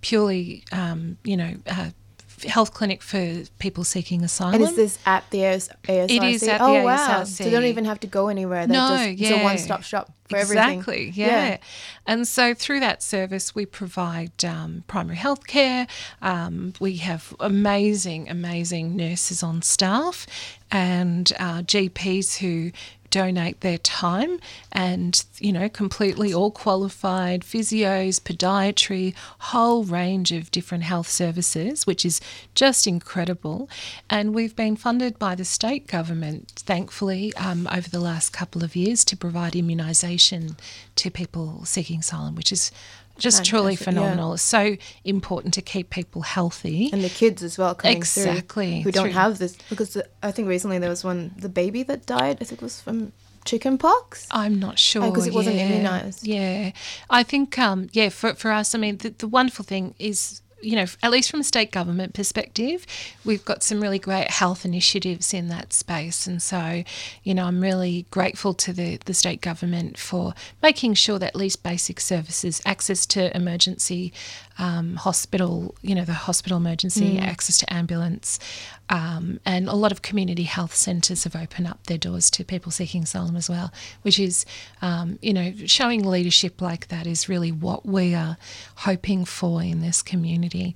purely 0.00 0.64
um, 0.72 1.18
you 1.24 1.36
know 1.36 1.54
uh, 1.66 1.90
health 2.44 2.74
clinic 2.74 3.02
for 3.02 3.42
people 3.58 3.84
seeking 3.84 4.22
asylum. 4.22 4.54
And 4.54 4.64
is 4.64 4.76
this 4.76 4.98
at 5.06 5.28
the 5.30 5.44
AS- 5.44 5.68
ASRC? 5.84 6.10
It 6.10 6.22
is 6.22 6.42
at 6.42 6.58
the 6.58 6.64
oh, 6.64 6.84
wow. 6.84 7.24
So 7.24 7.44
they 7.44 7.50
don't 7.50 7.64
even 7.64 7.84
have 7.84 8.00
to 8.00 8.06
go 8.06 8.28
anywhere. 8.28 8.66
They're 8.66 8.76
No, 8.76 8.88
just, 8.96 9.22
It's 9.22 9.30
a 9.30 9.42
one-stop 9.42 9.82
shop 9.82 10.12
for 10.28 10.36
everything. 10.36 10.78
Exactly, 10.78 11.10
yeah. 11.14 11.58
And 12.06 12.26
so 12.26 12.54
through 12.54 12.80
that 12.80 13.02
service, 13.02 13.54
we 13.54 13.66
provide 13.66 14.44
um, 14.44 14.84
primary 14.86 15.16
health 15.16 15.46
care. 15.46 15.86
Um, 16.20 16.72
we 16.80 16.96
have 16.96 17.34
amazing, 17.40 18.28
amazing 18.28 18.96
nurses 18.96 19.42
on 19.42 19.62
staff 19.62 20.26
and 20.70 21.32
uh, 21.38 21.62
GPs 21.62 22.38
who 22.38 22.72
donate 23.12 23.60
their 23.60 23.78
time 23.78 24.40
and 24.72 25.24
you 25.38 25.52
know 25.52 25.68
completely 25.68 26.32
all 26.32 26.50
qualified 26.50 27.42
physios 27.42 28.18
podiatry 28.18 29.14
whole 29.50 29.84
range 29.84 30.32
of 30.32 30.50
different 30.50 30.82
health 30.82 31.08
services 31.08 31.86
which 31.86 32.04
is 32.04 32.20
just 32.54 32.86
incredible. 32.86 33.68
And 34.08 34.34
we've 34.34 34.56
been 34.56 34.76
funded 34.76 35.18
by 35.18 35.34
the 35.34 35.44
state 35.44 35.86
government 35.86 36.52
thankfully 36.56 37.34
um, 37.36 37.68
over 37.70 37.88
the 37.88 38.00
last 38.00 38.32
couple 38.32 38.64
of 38.64 38.74
years 38.74 39.04
to 39.04 39.16
provide 39.16 39.52
immunisation 39.52 40.58
to 40.96 41.10
people 41.10 41.64
seeking 41.66 42.00
asylum 42.00 42.34
which 42.34 42.50
is 42.50 42.72
just 43.18 43.44
truly 43.44 43.76
Fantastic, 43.76 43.94
yeah. 43.94 44.00
phenomenal 44.02 44.32
it's 44.34 44.42
so 44.42 44.76
important 45.04 45.54
to 45.54 45.62
keep 45.62 45.90
people 45.90 46.22
healthy 46.22 46.90
And 46.92 47.02
the 47.02 47.08
kids 47.08 47.42
as 47.42 47.56
well 47.58 47.74
coming 47.74 47.96
Exactly, 47.96 48.82
through 48.82 48.82
who 48.82 48.92
don't 48.92 49.04
through- 49.06 49.12
have 49.12 49.38
this 49.38 49.56
because 49.70 49.94
the, 49.94 50.06
I 50.22 50.30
think 50.32 50.48
recently 50.48 50.78
there 50.78 50.90
was 50.90 51.04
one 51.04 51.32
the 51.36 51.48
baby 51.48 51.82
that 51.84 52.06
died. 52.06 52.38
I 52.40 52.44
think 52.44 52.60
it 52.60 52.62
was 52.62 52.80
from 52.80 53.12
chicken 53.44 53.76
pox. 53.78 54.26
I'm 54.30 54.58
not 54.60 54.78
sure 54.78 55.08
because 55.10 55.26
it 55.26 55.34
wasn't 55.34 55.56
yeah. 55.56 55.70
immunised. 55.70 56.20
Yeah, 56.22 56.72
I 57.10 57.22
think 57.22 57.58
um, 57.58 57.88
yeah 57.92 58.08
for 58.10 58.34
for 58.34 58.50
us, 58.52 58.74
I 58.74 58.78
mean 58.78 58.98
the, 58.98 59.10
the 59.10 59.28
wonderful 59.28 59.64
thing 59.64 59.94
is. 59.98 60.41
You 60.62 60.76
know, 60.76 60.86
at 61.02 61.10
least 61.10 61.30
from 61.30 61.40
a 61.40 61.44
state 61.44 61.72
government 61.72 62.14
perspective, 62.14 62.86
we've 63.24 63.44
got 63.44 63.62
some 63.62 63.80
really 63.80 63.98
great 63.98 64.30
health 64.30 64.64
initiatives 64.64 65.34
in 65.34 65.48
that 65.48 65.72
space. 65.72 66.26
And 66.26 66.40
so, 66.40 66.84
you 67.24 67.34
know, 67.34 67.44
I'm 67.46 67.60
really 67.60 68.06
grateful 68.10 68.54
to 68.54 68.72
the, 68.72 68.98
the 69.04 69.14
state 69.14 69.40
government 69.40 69.98
for 69.98 70.34
making 70.62 70.94
sure 70.94 71.18
that 71.18 71.28
at 71.28 71.36
least 71.36 71.62
basic 71.62 71.98
services, 72.00 72.62
access 72.64 73.06
to 73.06 73.36
emergency 73.36 74.12
um, 74.58 74.96
hospital, 74.96 75.74
you 75.82 75.94
know, 75.94 76.04
the 76.04 76.12
hospital 76.12 76.58
emergency, 76.58 77.18
access 77.18 77.58
to 77.58 77.72
ambulance, 77.72 78.38
um, 78.92 79.40
and 79.46 79.68
a 79.68 79.74
lot 79.74 79.90
of 79.90 80.02
community 80.02 80.42
health 80.44 80.74
centres 80.74 81.24
have 81.24 81.34
opened 81.34 81.66
up 81.66 81.86
their 81.86 81.96
doors 81.98 82.30
to 82.32 82.44
people 82.44 82.70
seeking 82.70 83.02
asylum 83.04 83.36
as 83.36 83.48
well, 83.48 83.72
which 84.02 84.20
is, 84.20 84.44
um, 84.82 85.18
you 85.22 85.32
know, 85.32 85.52
showing 85.66 86.04
leadership 86.04 86.60
like 86.60 86.88
that 86.88 87.06
is 87.06 87.26
really 87.28 87.50
what 87.50 87.86
we 87.86 88.14
are 88.14 88.36
hoping 88.76 89.24
for 89.24 89.62
in 89.62 89.80
this 89.80 90.02
community. 90.02 90.74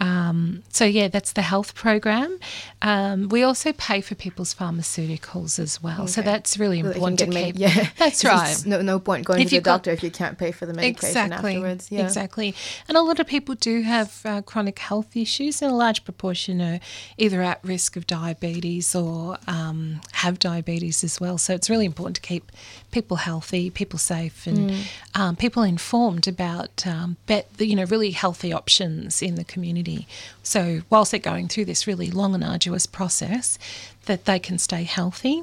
Um, 0.00 0.62
so, 0.70 0.84
yeah, 0.84 1.08
that's 1.08 1.32
the 1.34 1.42
health 1.42 1.74
program. 1.74 2.38
Um, 2.82 3.28
we 3.28 3.42
also 3.42 3.72
pay 3.74 4.00
for 4.00 4.14
people's 4.14 4.54
pharmaceuticals 4.54 5.58
as 5.58 5.82
well. 5.82 6.06
So, 6.06 6.22
that's 6.22 6.58
really 6.58 6.80
So 6.82 6.88
important 6.90 7.18
to 7.20 7.24
keep. 7.26 7.34
med- 7.34 7.58
yeah, 7.58 7.88
That's 7.98 8.24
right. 8.24 8.56
No, 8.66 8.80
no 8.82 8.98
point 8.98 9.26
going 9.26 9.40
If 9.42 9.50
to 9.50 9.56
the 9.56 9.60
got- 9.60 9.78
doctor 9.78 9.90
if 9.90 10.02
you 10.02 10.10
can't 10.10 10.38
pay 10.38 10.52
for 10.52 10.66
the 10.66 10.72
medication 10.74 11.32
afterwards. 11.32 11.88
Yeah. 11.90 12.04
Exactly. 12.04 12.54
And 12.88 12.96
a 12.96 13.02
lot 13.02 13.20
of 13.20 13.26
people 13.26 13.54
do 13.54 13.82
have 13.82 14.20
uh, 14.24 14.42
chronic 14.42 14.78
health 14.78 15.16
issues, 15.16 15.60
and 15.62 15.70
a 15.70 15.74
large 15.74 16.04
proportion 16.04 16.60
are 16.62 16.80
either 17.18 17.42
at 17.42 17.57
risk 17.62 17.96
of 17.96 18.06
diabetes 18.06 18.94
or 18.94 19.36
um, 19.46 20.00
have 20.12 20.38
diabetes 20.38 21.02
as 21.04 21.20
well. 21.20 21.38
So 21.38 21.54
it's 21.54 21.68
really 21.70 21.86
important 21.86 22.16
to 22.16 22.22
keep 22.22 22.50
people 22.90 23.18
healthy, 23.18 23.70
people 23.70 23.98
safe, 23.98 24.46
and 24.46 24.58
Mm. 24.70 24.84
um, 25.14 25.36
people 25.36 25.62
informed 25.62 26.26
about 26.28 26.86
um, 26.86 27.16
bet, 27.26 27.48
you 27.58 27.76
know 27.76 27.84
really 27.84 28.10
healthy 28.10 28.52
options 28.52 29.22
in 29.22 29.34
the 29.36 29.44
community. 29.44 30.06
So 30.42 30.82
whilst 30.90 31.10
they're 31.12 31.20
going 31.20 31.48
through 31.48 31.66
this 31.66 31.86
really 31.86 32.10
long 32.10 32.34
and 32.34 32.42
arduous 32.44 32.86
process, 32.86 33.58
that 34.06 34.24
they 34.24 34.38
can 34.38 34.58
stay 34.58 34.84
healthy. 34.84 35.42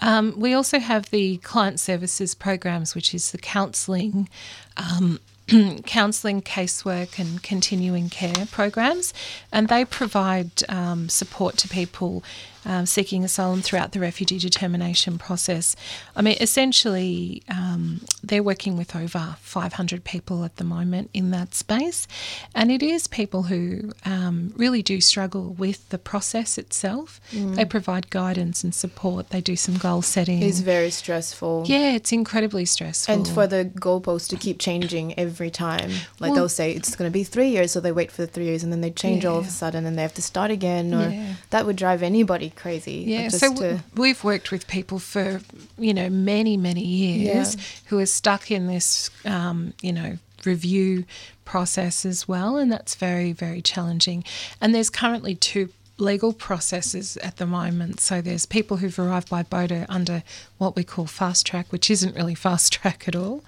Um, 0.00 0.34
we 0.36 0.52
also 0.52 0.78
have 0.80 1.10
the 1.10 1.36
client 1.38 1.78
services 1.78 2.34
programs, 2.34 2.94
which 2.94 3.14
is 3.14 3.30
the 3.30 3.38
counselling. 3.38 4.28
Um, 4.76 5.20
counselling, 5.86 6.42
casework, 6.42 7.18
and 7.18 7.42
continuing 7.42 8.08
care 8.08 8.46
programs, 8.50 9.12
and 9.52 9.68
they 9.68 9.84
provide 9.84 10.50
um, 10.68 11.08
support 11.08 11.56
to 11.58 11.68
people 11.68 12.22
um, 12.64 12.86
seeking 12.86 13.24
asylum 13.24 13.62
throughout 13.62 13.92
the 13.92 14.00
refugee 14.00 14.38
determination 14.38 15.18
process. 15.18 15.76
I 16.14 16.22
mean, 16.22 16.36
essentially, 16.40 17.42
um, 17.48 18.00
they're 18.22 18.42
working 18.42 18.76
with 18.76 18.94
over 18.94 19.36
500 19.40 20.04
people 20.04 20.44
at 20.44 20.56
the 20.56 20.64
moment 20.64 21.10
in 21.14 21.30
that 21.30 21.54
space, 21.54 22.06
and 22.54 22.70
it 22.70 22.82
is 22.82 23.06
people 23.06 23.44
who 23.44 23.92
um, 24.04 24.52
really 24.56 24.82
do 24.82 25.00
struggle 25.00 25.50
with 25.54 25.88
the 25.88 25.98
process 25.98 26.58
itself. 26.58 27.20
They 27.32 27.64
provide 27.64 28.10
guidance 28.10 28.62
and 28.62 28.74
support. 28.74 29.30
They 29.30 29.40
do 29.40 29.56
some 29.56 29.76
goal 29.76 30.02
setting. 30.02 30.42
It's 30.42 30.60
very 30.60 30.90
stressful. 30.90 31.64
yeah, 31.66 31.92
it's 31.92 32.12
incredibly 32.12 32.64
stressful. 32.64 33.14
And 33.14 33.26
for 33.28 33.46
the 33.46 33.64
goalposts 33.76 34.28
to 34.28 34.36
keep 34.36 34.58
changing 34.58 35.18
every 35.18 35.50
time, 35.50 35.90
like 36.20 36.30
Well- 36.30 36.34
they'll 36.34 36.48
say 36.48 36.72
it's 36.72 36.94
going 36.94 37.10
to 37.10 37.12
be 37.12 37.24
three 37.24 37.48
years, 37.50 37.72
so 37.72 37.80
they 37.80 37.92
wait 37.92 38.12
for 38.12 38.22
the 38.22 38.28
three 38.28 38.44
years, 38.46 38.62
and 38.62 38.72
then 38.72 38.80
they 38.80 38.90
change 38.90 39.24
all 39.24 39.38
of 39.38 39.46
a 39.46 39.50
sudden, 39.50 39.86
and 39.86 39.96
they 39.98 40.02
have 40.02 40.14
to 40.14 40.22
start 40.22 40.50
again, 40.50 40.94
or 40.94 41.08
Yeah. 41.10 41.34
that 41.50 41.66
would 41.66 41.76
drive 41.76 42.02
anybody 42.02 42.49
crazy. 42.56 43.04
Yeah, 43.06 43.28
just 43.28 43.40
so 43.40 43.54
to- 43.54 43.80
we've 43.94 44.22
worked 44.24 44.50
with 44.50 44.66
people 44.66 44.98
for 44.98 45.40
you 45.78 45.94
know 45.94 46.08
many 46.10 46.56
many 46.56 46.84
years 46.84 47.54
Yeah. 47.54 47.60
who 47.86 47.98
are 47.98 48.06
stuck 48.06 48.50
in 48.50 48.66
this 48.66 49.10
um, 49.24 49.72
you 49.82 49.92
know 49.92 50.18
review 50.44 51.04
process 51.44 52.04
as 52.06 52.26
well, 52.28 52.56
and 52.56 52.70
that's 52.72 52.94
very 52.94 53.32
very 53.32 53.60
challenging. 53.62 54.24
And 54.60 54.74
there's 54.74 54.90
currently 54.90 55.34
two 55.34 55.68
legal 55.98 56.32
processes 56.32 57.18
at 57.18 57.36
the 57.36 57.44
moment. 57.46 58.00
So 58.00 58.22
there's 58.22 58.46
people 58.46 58.78
who've 58.78 58.98
arrived 58.98 59.28
by 59.28 59.42
boat 59.42 59.70
under 59.88 60.22
what 60.60 60.76
we 60.76 60.84
call 60.84 61.06
fast 61.06 61.46
track, 61.46 61.72
which 61.72 61.90
isn't 61.90 62.14
really 62.14 62.34
fast 62.34 62.70
track 62.74 63.08
at 63.08 63.16
all. 63.16 63.42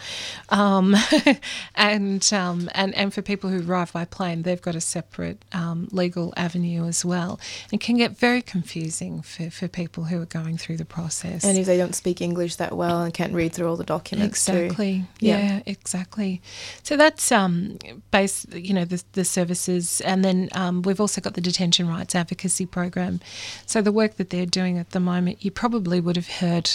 Um, 0.49 0.97
and, 1.75 2.33
um, 2.33 2.71
and 2.75 2.95
and 2.95 3.13
for 3.13 3.21
people 3.21 3.51
who 3.51 3.71
arrive 3.71 3.93
by 3.93 4.07
plane, 4.07 4.43
they've 4.43 4.61
got 4.61 4.75
a 4.75 4.81
separate 4.81 5.45
um, 5.53 5.89
legal 5.93 6.33
avenue 6.39 6.87
as 6.87 7.05
well. 7.05 7.39
It 7.71 7.81
can 7.81 7.99
get 7.99 8.17
very 8.17 8.41
confusing 8.41 9.21
for, 9.21 9.51
for 9.51 9.69
people 9.69 10.05
who 10.05 10.23
are 10.23 10.27
going 10.27 10.57
through 10.57 10.79
the 10.79 10.87
process. 10.87 11.45
and 11.45 11.59
if 11.59 11.67
they 11.67 11.77
don't 11.77 11.95
speak 11.95 12.23
English 12.23 12.57
that 12.57 12.75
well 12.75 13.03
and 13.03 13.13
can't 13.13 13.35
read 13.35 13.53
through 13.53 13.69
all 13.69 13.77
the 13.77 13.85
documents, 13.85 14.43
too. 14.47 14.53
Exactly. 14.53 15.05
Yeah. 15.21 15.39
Yeah. 15.39 15.63
exactly. 15.67 16.41
So 16.83 16.97
that's 16.97 17.31
um, 17.31 17.79
base, 18.11 18.47
you 18.53 18.73
know, 18.73 18.87
the, 18.87 19.05
the 19.13 19.27
services, 19.27 20.01
and 20.01 20.25
then 20.25 20.49
um, 20.53 20.81
we've 20.81 21.01
also 21.01 21.21
got 21.21 21.35
the 21.35 21.43
detention 21.43 21.87
rights 21.89 22.15
advocacy 22.15 22.65
program. 22.65 23.21
So 23.67 23.83
the 23.83 23.93
work 23.93 24.17
that 24.17 24.31
they're 24.31 24.47
doing 24.47 24.79
at 24.79 24.91
the 24.91 25.01
moment, 25.01 25.45
you 25.45 25.51
probably 25.51 26.01
would 26.01 26.17
have 26.17 26.29
heard 26.29 26.71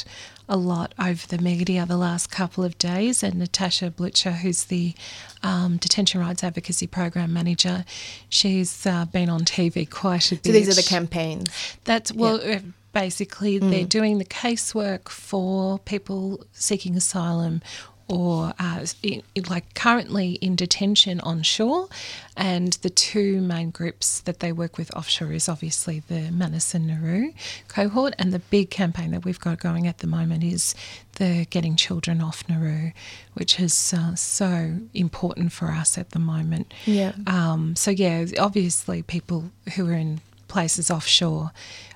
a 0.50 0.58
lot 0.58 0.94
over 1.00 1.28
the 1.28 1.38
media 1.38 1.86
the 1.86 1.98
last 1.98 2.32
couple 2.32 2.64
of 2.64 2.78
days. 2.78 3.24
And 3.24 3.36
Natasha 3.36 3.92
Blucher, 3.92 4.32
who's 4.32 4.66
the 4.66 4.94
um, 5.44 5.78
detention 5.78 6.22
rights 6.22 6.44
advocacy 6.44 6.88
program 6.88 7.34
manager, 7.34 7.86
she's 8.30 8.86
uh, 8.86 9.06
been 9.06 9.30
on 9.30 9.42
TV 9.42 9.90
quite 9.90 10.32
a 10.32 10.36
bit. 10.36 10.46
So 10.46 10.52
these 10.52 10.70
are 10.70 10.82
the 10.82 10.88
campaigns. 10.88 11.50
That's 11.84 12.12
well, 12.12 12.40
uh, 12.44 12.60
basically 12.94 13.60
they're 13.60 13.86
doing 13.86 14.18
the 14.18 14.26
casework 14.26 15.10
for 15.10 15.78
people 15.80 16.44
seeking 16.52 16.96
asylum 16.96 17.62
or 18.08 18.54
uh, 18.60 18.86
in, 19.04 19.22
like 19.50 19.74
currently 19.74 20.34
in 20.34 20.56
detention 20.56 21.20
on 21.22 21.44
shore. 21.44 21.88
And 22.36 22.74
the 22.74 22.90
two 22.90 23.42
main 23.42 23.72
groups 23.72 24.22
that 24.22 24.40
they 24.40 24.52
work 24.52 24.78
with 24.78 24.96
offshore 24.96 25.34
is 25.34 25.50
obviously 25.50 26.04
the 26.08 26.32
Manus 26.32 26.74
and 26.74 26.88
Nauru 26.88 27.34
cohort. 27.68 28.14
And 28.18 28.32
the 28.32 28.40
big 28.40 28.70
campaign 28.70 29.12
that 29.12 29.26
we've 29.26 29.40
got 29.40 29.60
going 29.60 29.88
at 29.88 29.98
the 30.00 30.08
moment 30.08 30.44
is 30.44 30.76
the 31.14 31.48
Getting 31.50 31.76
Children 31.76 32.22
Off 32.22 32.48
Nauru, 32.48 32.92
which 33.34 33.60
is 33.60 33.94
uh, 33.94 34.16
so 34.16 34.78
important 34.94 35.52
for 35.52 35.72
us 35.72 35.98
at 35.98 36.12
the 36.12 36.20
moment. 36.20 36.74
Yeah. 36.86 37.14
Um, 37.26 37.76
so, 37.76 37.92
yeah, 37.92 38.26
obviously, 38.40 39.02
people 39.02 39.52
who 39.76 39.90
are 39.90 39.94
in 39.94 40.22
places 40.48 40.90
offshore 40.92 41.52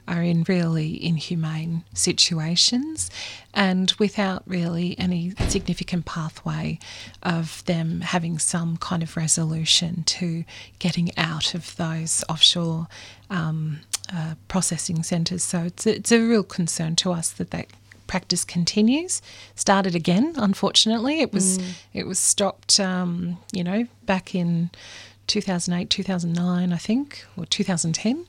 are 0.08 0.24
in 0.24 0.44
really 0.48 1.04
inhumane 1.04 1.84
situations 1.94 3.10
and 3.54 3.92
without 3.94 4.44
really 4.46 4.98
any 4.98 5.32
significant 5.48 6.06
pathway 6.06 6.80
of 7.24 7.64
them 7.66 8.02
having 8.02 8.40
some 8.40 8.78
kind 8.78 9.04
of 9.04 9.16
resolution 9.16 10.04
to 10.04 10.44
getting 10.80 11.16
out 11.18 11.54
of 11.54 11.76
those 11.78 12.24
offshore 12.28 12.88
um, 13.30 13.80
uh, 14.14 14.36
processing 14.48 15.04
centres. 15.04 15.44
So 15.44 15.60
it's 15.64 15.86
a, 15.86 15.96
it's 15.96 16.12
a 16.12 16.20
real 16.20 16.44
concern 16.44 16.96
to 16.98 17.12
us 17.12 17.32
that 17.32 17.52
that 17.52 17.68
practice 18.08 18.44
continues. 18.44 19.22
Started 19.56 19.96
again, 19.96 20.34
unfortunately. 20.36 21.22
It 21.22 21.32
was 21.32 21.60
it 21.94 22.06
was 22.06 22.20
stopped, 22.20 22.78
um, 22.78 23.38
you 23.54 23.64
know, 23.64 23.88
back 24.06 24.36
in 24.36 24.70
2008, 25.28 25.90
2009, 25.90 26.74
I 26.74 26.78
think, 26.78 27.26
or 27.38 27.46
2010. 27.46 28.26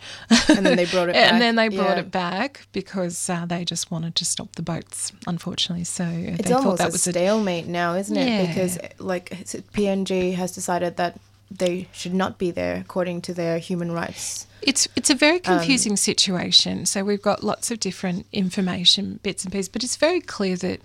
And 0.49 0.65
then 0.67 0.77
they 0.77 0.85
brought 0.85 1.09
it 1.09 1.13
back. 1.15 1.33
and 1.33 1.43
then 1.43 1.57
they 1.57 1.69
brought 1.69 1.97
Yeah. 1.97 2.01
it 2.01 2.11
back 2.11 2.67
because 2.73 3.29
uh, 3.29 3.45
they 3.47 3.65
just 3.65 3.91
wanted 3.91 4.15
to 4.17 4.25
stop 4.25 4.55
the 4.57 4.63
boats, 4.63 5.13
unfortunately. 5.27 5.85
So 5.85 6.05
It's 6.05 6.43
they 6.43 6.51
thought 6.51 6.59
almost 6.65 6.79
that 6.79 6.89
a 6.91 6.93
was 6.93 7.07
a 7.07 7.11
stalemate 7.11 7.67
now, 7.67 7.95
isn't 7.97 8.17
it? 8.17 8.29
Yeah. 8.29 8.47
Because 8.47 8.79
like 8.99 9.31
PNG 9.73 10.35
has 10.35 10.53
decided 10.53 10.97
that 10.97 11.19
they 11.51 11.89
should 11.93 12.15
not 12.15 12.39
be 12.39 12.51
there 12.51 12.77
according 12.77 13.21
to 13.23 13.35
their 13.35 13.59
human 13.59 13.91
rights. 13.93 14.47
It's 14.63 14.87
it's 14.95 15.11
a 15.11 15.15
very 15.15 15.37
Um, 15.45 15.59
confusing 15.59 15.97
situation. 15.97 16.87
So 16.87 17.03
we've 17.05 17.21
got 17.21 17.43
lots 17.43 17.71
of 17.73 17.81
different 17.81 18.27
information 18.33 19.19
bits 19.23 19.43
and 19.45 19.53
pieces, 19.53 19.69
but 19.69 19.83
it's 19.83 19.97
very 19.97 20.21
clear 20.21 20.57
that, 20.57 20.81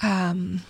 um, 0.00 0.62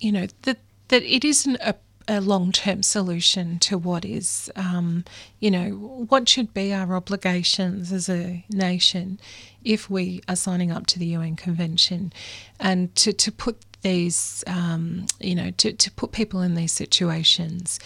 you 0.00 0.10
know, 0.10 0.26
that 0.42 0.56
that 0.88 1.02
it 1.02 1.24
isn't 1.24 1.56
a, 1.60 1.74
a 2.10 2.20
long 2.20 2.50
term 2.50 2.82
solution 2.82 3.58
to 3.60 3.78
what 3.78 4.04
is, 4.04 4.50
um, 4.56 5.04
you 5.38 5.50
know, 5.50 5.70
what 5.70 6.28
should 6.28 6.52
be 6.52 6.74
our 6.74 6.96
obligations 6.96 7.92
as 7.92 8.08
a 8.08 8.44
nation 8.50 9.20
if 9.64 9.88
we 9.88 10.20
are 10.28 10.34
signing 10.36 10.72
up 10.72 10.86
to 10.86 10.98
the 10.98 11.06
UN 11.06 11.36
Convention, 11.36 12.12
and 12.58 12.94
to 12.96 13.12
to 13.12 13.30
put 13.30 13.56
these, 13.82 14.42
um, 14.46 15.06
you 15.20 15.34
know, 15.34 15.52
to, 15.52 15.72
to 15.72 15.90
put 15.92 16.12
people 16.12 16.42
in 16.42 16.54
these 16.54 16.72
situations 16.72 17.78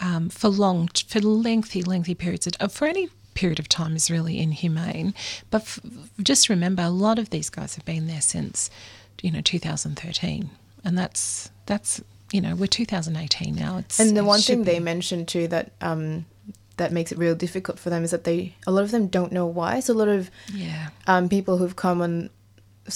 um, 0.00 0.28
for 0.28 0.48
long, 0.48 0.88
for 1.06 1.20
lengthy, 1.20 1.82
lengthy 1.82 2.14
periods 2.14 2.46
of, 2.46 2.72
for 2.72 2.86
any 2.86 3.08
period 3.34 3.58
of 3.58 3.68
time 3.68 3.96
is 3.96 4.10
really 4.10 4.38
inhumane. 4.38 5.14
But 5.50 5.62
f- 5.62 5.80
just 6.20 6.48
remember, 6.48 6.82
a 6.82 6.90
lot 6.90 7.18
of 7.18 7.30
these 7.30 7.48
guys 7.48 7.76
have 7.76 7.84
been 7.84 8.06
there 8.06 8.20
since, 8.20 8.68
you 9.22 9.30
know, 9.30 9.40
2013, 9.40 10.50
and 10.84 10.98
that's 10.98 11.50
that's 11.66 12.02
you 12.32 12.40
know 12.40 12.54
we're 12.54 12.66
2018 12.66 13.54
now. 13.54 13.78
It's 13.78 13.98
And 14.00 14.16
the 14.16 14.24
one 14.24 14.40
thing 14.40 14.64
they 14.64 14.78
be- 14.78 14.84
mentioned 14.84 15.28
too 15.28 15.48
that 15.48 15.72
um, 15.80 16.26
that 16.76 16.92
makes 16.92 17.12
it 17.12 17.18
real 17.18 17.34
difficult 17.34 17.78
for 17.78 17.90
them 17.90 18.04
is 18.04 18.10
that 18.10 18.24
they 18.24 18.54
a 18.66 18.70
lot 18.70 18.84
of 18.84 18.90
them 18.90 19.06
don't 19.08 19.32
know 19.32 19.46
why. 19.46 19.80
So 19.80 19.92
a 19.92 19.98
lot 20.02 20.08
of 20.08 20.30
yeah 20.52 20.88
um, 21.06 21.28
people 21.28 21.58
who've 21.58 21.76
come 21.76 22.00
on 22.02 22.30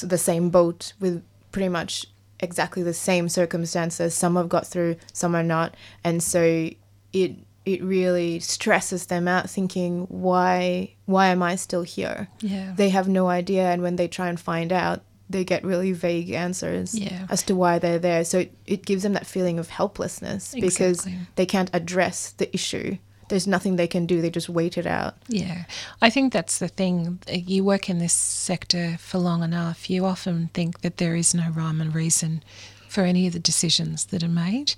the 0.02 0.18
same 0.18 0.50
boat 0.50 0.92
with 1.00 1.22
pretty 1.52 1.68
much 1.68 2.06
exactly 2.40 2.82
the 2.82 2.94
same 2.94 3.28
circumstances. 3.28 4.14
Some 4.14 4.36
have 4.36 4.48
got 4.48 4.66
through, 4.66 4.96
some 5.12 5.34
are 5.34 5.42
not, 5.42 5.74
and 6.02 6.22
so 6.22 6.70
it 7.12 7.36
it 7.64 7.82
really 7.82 8.40
stresses 8.40 9.06
them 9.06 9.26
out, 9.26 9.48
thinking 9.48 10.02
why 10.08 10.94
why 11.06 11.26
am 11.28 11.42
I 11.42 11.56
still 11.56 11.82
here? 11.82 12.28
yeah 12.40 12.72
They 12.76 12.90
have 12.90 13.08
no 13.08 13.28
idea, 13.28 13.70
and 13.70 13.82
when 13.82 13.96
they 13.96 14.08
try 14.08 14.28
and 14.28 14.38
find 14.38 14.72
out, 14.72 15.02
they 15.30 15.44
get 15.44 15.64
really 15.64 15.92
vague 15.92 16.30
answers 16.30 16.94
Yeah. 16.94 17.26
as 17.30 17.42
to 17.44 17.54
why 17.54 17.78
they're 17.78 17.98
there. 17.98 18.24
So 18.24 18.40
it, 18.40 18.54
it 18.66 18.84
gives 18.84 19.02
them 19.02 19.14
that 19.14 19.26
feeling 19.26 19.58
of 19.58 19.68
helplessness 19.70 20.54
because 20.54 21.06
they 21.36 21.46
can't 21.46 21.70
address 21.72 22.30
the 22.32 22.52
issue. 22.54 22.98
There's 23.30 23.46
nothing 23.46 23.76
they 23.76 23.86
can 23.86 24.04
do. 24.04 24.20
They 24.20 24.28
just 24.28 24.50
wait 24.50 24.76
it 24.76 24.86
out. 24.86 25.14
Yeah, 25.28 25.64
I 26.02 26.10
think 26.10 26.32
that's 26.32 26.58
the 26.58 26.68
thing. 26.68 27.20
You 27.26 27.64
work 27.64 27.88
in 27.88 27.98
this 27.98 28.12
sector 28.12 28.96
for 28.98 29.16
long 29.18 29.42
enough, 29.42 29.88
you 29.88 30.04
often 30.04 30.50
think 30.52 30.82
that 30.82 30.98
there 30.98 31.16
is 31.16 31.34
no 31.34 31.48
rhyme 31.50 31.80
and 31.80 31.94
reason 31.94 32.42
for 32.86 33.02
any 33.04 33.26
of 33.26 33.32
the 33.32 33.38
decisions 33.40 34.04
that 34.06 34.22
are 34.22 34.28
made. 34.28 34.74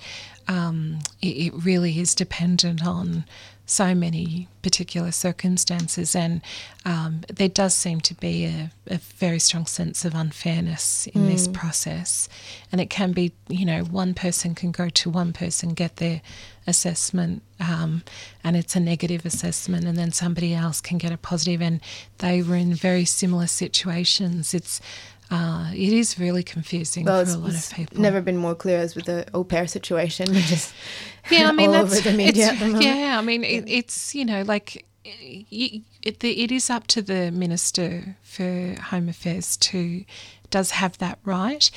Um, 0.46 1.00
it, 1.20 1.26
it 1.48 1.54
really 1.54 1.98
is 1.98 2.14
dependent 2.14 2.86
on 2.86 3.24
so 3.66 3.94
many 3.94 4.46
particular 4.62 5.10
circumstances, 5.10 6.14
and 6.14 6.40
um, 6.84 7.22
there 7.28 7.48
does 7.48 7.74
seem 7.74 8.00
to 8.00 8.14
be 8.14 8.44
a, 8.44 8.70
a 8.86 8.98
very 8.98 9.40
strong 9.40 9.66
sense 9.66 10.04
of 10.04 10.14
unfairness 10.14 11.08
in 11.08 11.26
this 11.26 11.48
process. 11.48 12.28
And 12.70 12.80
it 12.80 12.88
can 12.88 13.12
be, 13.12 13.32
you 13.48 13.66
know, 13.66 13.82
one 13.82 14.14
person 14.14 14.54
can 14.54 14.70
go 14.70 14.88
to 14.88 15.10
one 15.10 15.32
person, 15.32 15.74
get 15.74 15.96
their 15.96 16.22
assessment, 16.66 17.42
um, 17.58 18.02
and 18.44 18.56
it's 18.56 18.76
a 18.76 18.80
negative 18.80 19.26
assessment, 19.26 19.84
and 19.84 19.98
then 19.98 20.12
somebody 20.12 20.54
else 20.54 20.80
can 20.80 20.98
get 20.98 21.12
a 21.12 21.18
positive, 21.18 21.60
and 21.60 21.80
they 22.18 22.42
were 22.42 22.56
in 22.56 22.72
very 22.72 23.04
similar 23.04 23.48
situations. 23.48 24.54
It's 24.54 24.80
uh, 25.30 25.70
it 25.74 25.92
is 25.92 26.18
really 26.18 26.42
confusing 26.42 27.04
Well, 27.04 27.24
for 27.24 27.32
a 27.32 27.36
lot 27.36 27.54
of 27.54 27.72
people. 27.74 28.00
never 28.00 28.20
been 28.20 28.36
more 28.36 28.54
clear 28.54 28.78
as 28.78 28.94
with 28.94 29.06
the 29.06 29.26
au 29.34 29.44
pair 29.44 29.66
situation, 29.66 30.32
which 30.32 30.52
is 30.52 30.72
yeah, 31.30 31.48
I 31.48 31.52
mean 31.52 31.70
all 31.74 31.76
over 31.76 31.96
the 32.00 32.12
media 32.12 32.54
the. 32.54 32.78
Yeah, 32.80 33.16
I 33.18 33.22
mean 33.22 33.42
it, 33.44 33.64
it's 33.68 34.14
you 34.14 34.24
know 34.24 34.42
like 34.42 34.84
it, 35.04 35.82
it, 36.02 36.24
it 36.24 36.52
is 36.52 36.70
up 36.70 36.86
to 36.88 37.02
the 37.02 37.30
minister 37.30 38.16
for 38.22 38.76
Home 38.90 39.08
Affairs 39.08 39.56
to 39.58 40.04
does 40.50 40.72
have 40.72 40.98
that 40.98 41.18
right. 41.24 41.70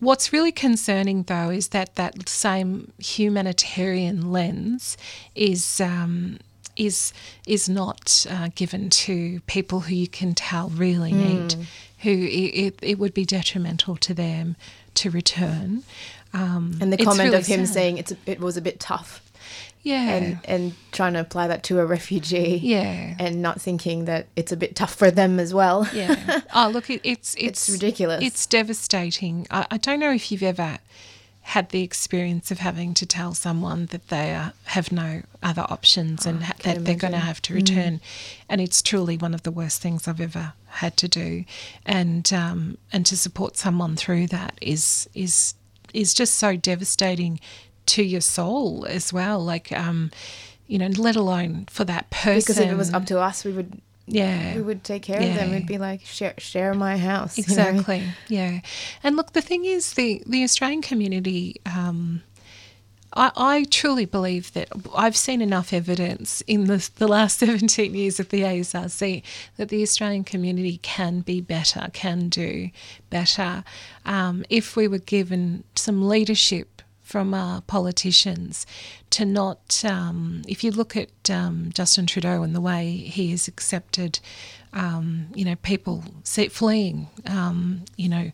What's 0.00 0.32
really 0.32 0.52
concerning 0.52 1.22
though 1.24 1.50
is 1.50 1.68
that 1.68 1.94
that 1.96 2.28
same 2.28 2.92
humanitarian 2.98 4.30
lens 4.30 4.96
is. 5.34 5.80
Um, 5.80 6.38
is 6.76 7.12
is 7.46 7.68
not 7.68 8.26
uh, 8.28 8.48
given 8.54 8.90
to 8.90 9.40
people 9.46 9.80
who 9.80 9.94
you 9.94 10.08
can 10.08 10.34
tell 10.34 10.68
really 10.70 11.12
need, 11.12 11.54
who 12.00 12.10
it, 12.10 12.78
it, 12.82 12.98
would 12.98 13.14
be 13.14 13.24
detrimental 13.24 13.96
to 13.96 14.14
them 14.14 14.56
to 14.94 15.10
return. 15.10 15.82
Um, 16.32 16.78
And 16.80 16.92
the 16.92 16.96
comment 16.96 17.30
really 17.30 17.36
of 17.38 17.46
him 17.46 17.66
sad. 17.66 17.74
saying 17.74 17.98
it's 17.98 18.12
a, 18.12 18.16
it 18.26 18.40
was 18.40 18.56
a 18.56 18.60
bit 18.60 18.80
tough, 18.80 19.22
yeah, 19.82 20.10
and 20.10 20.38
and 20.44 20.72
trying 20.92 21.12
to 21.12 21.20
apply 21.20 21.46
that 21.48 21.62
to 21.64 21.78
a 21.80 21.86
refugee, 21.86 22.58
yeah, 22.62 23.14
and 23.18 23.40
not 23.40 23.60
thinking 23.60 24.06
that 24.06 24.26
it's 24.34 24.50
a 24.50 24.56
bit 24.56 24.74
tough 24.74 24.94
for 24.94 25.10
them 25.10 25.38
as 25.38 25.54
well. 25.54 25.88
yeah. 25.94 26.40
Oh, 26.54 26.70
look, 26.72 26.90
it, 26.90 27.00
it's, 27.04 27.34
it's 27.38 27.68
It's 27.68 27.70
ridiculous. 27.70 28.24
It's 28.24 28.46
devastating. 28.46 29.46
I, 29.50 29.66
I 29.70 29.76
don't 29.76 30.00
know 30.00 30.12
if 30.12 30.32
you've 30.32 30.42
ever 30.42 30.78
had 31.48 31.68
the 31.68 31.82
experience 31.82 32.50
of 32.50 32.58
having 32.58 32.94
to 32.94 33.04
tell 33.04 33.34
someone 33.34 33.86
that 33.86 34.08
they 34.08 34.34
are, 34.34 34.54
have 34.64 34.90
no 34.90 35.22
other 35.42 35.66
options 35.68 36.24
and 36.24 36.42
ha- 36.42 36.54
that 36.62 36.76
can 36.76 36.84
they're 36.84 36.96
going 36.96 37.12
to 37.12 37.18
have 37.18 37.42
to 37.42 37.54
return, 37.54 38.00
and 38.48 38.60
it's 38.62 38.80
truly 38.80 39.18
one 39.18 39.34
of 39.34 39.42
the 39.42 39.50
worst 39.50 39.82
things 39.82 40.08
I've 40.08 40.22
ever 40.22 40.54
had 40.66 40.96
to 40.96 41.08
do, 41.08 41.44
and 41.84 42.32
um, 42.32 42.78
and 42.92 43.04
to 43.06 43.16
support 43.16 43.58
someone 43.58 43.94
through 43.94 44.26
that 44.28 44.58
is 44.62 45.08
is 45.14 45.54
is 45.92 46.14
just 46.14 46.36
so 46.36 46.56
devastating 46.56 47.40
to 47.86 48.02
your 48.02 48.22
soul 48.22 48.86
as 48.88 49.12
well. 49.12 49.38
Like, 49.38 49.70
um, 49.70 50.10
you 50.66 50.78
know, 50.78 50.88
let 50.88 51.14
alone 51.14 51.66
for 51.68 51.84
that 51.84 52.08
person. 52.10 52.40
Because 52.40 52.58
if 52.58 52.70
it 52.70 52.76
was 52.76 52.92
up 52.92 53.04
to 53.06 53.20
us, 53.20 53.44
we 53.44 53.52
would 53.52 53.80
yeah, 54.06 54.56
we 54.56 54.62
would 54.62 54.84
take 54.84 55.02
care 55.02 55.16
of 55.16 55.34
them. 55.34 55.50
Yeah. 55.50 55.54
We'd 55.56 55.66
be 55.66 55.78
like 55.78 56.04
share 56.04 56.34
share 56.38 56.74
my 56.74 56.98
house. 56.98 57.38
you 57.38 57.44
know? 57.56 57.68
Exactly. 57.68 58.04
Yeah. 58.28 58.60
And 59.02 59.16
look, 59.16 59.32
the 59.32 59.42
thing 59.42 59.64
is, 59.64 59.94
the 59.94 60.22
the 60.26 60.42
Australian 60.42 60.82
community. 60.82 61.60
Um, 61.66 62.22
I, 63.16 63.30
I 63.36 63.64
truly 63.70 64.06
believe 64.06 64.52
that 64.54 64.68
I've 64.94 65.16
seen 65.16 65.40
enough 65.40 65.72
evidence 65.72 66.40
in 66.48 66.64
the, 66.64 66.90
the 66.96 67.06
last 67.06 67.38
17 67.38 67.94
years 67.94 68.18
of 68.18 68.28
the 68.30 68.42
ASRC 68.42 69.22
that 69.56 69.68
the 69.68 69.82
Australian 69.82 70.24
community 70.24 70.78
can 70.78 71.20
be 71.20 71.40
better, 71.40 71.88
can 71.92 72.28
do 72.28 72.70
better, 73.10 73.62
um, 74.04 74.44
if 74.50 74.74
we 74.74 74.88
were 74.88 74.98
given 74.98 75.62
some 75.76 76.08
leadership 76.08 76.73
from 77.04 77.34
our 77.34 77.60
politicians 77.60 78.66
to 79.10 79.24
not, 79.24 79.84
um, 79.84 80.42
if 80.48 80.64
you 80.64 80.70
look 80.72 80.96
at 80.96 81.30
um, 81.30 81.70
Justin 81.72 82.06
Trudeau 82.06 82.42
and 82.42 82.56
the 82.56 82.60
way 82.60 82.90
he 82.96 83.30
has 83.30 83.46
accepted, 83.46 84.18
um, 84.74 85.28
you 85.34 85.44
know, 85.44 85.54
people 85.62 86.02
fleeing, 86.50 87.06
um, 87.26 87.84
you 87.96 88.08
know, 88.08 88.32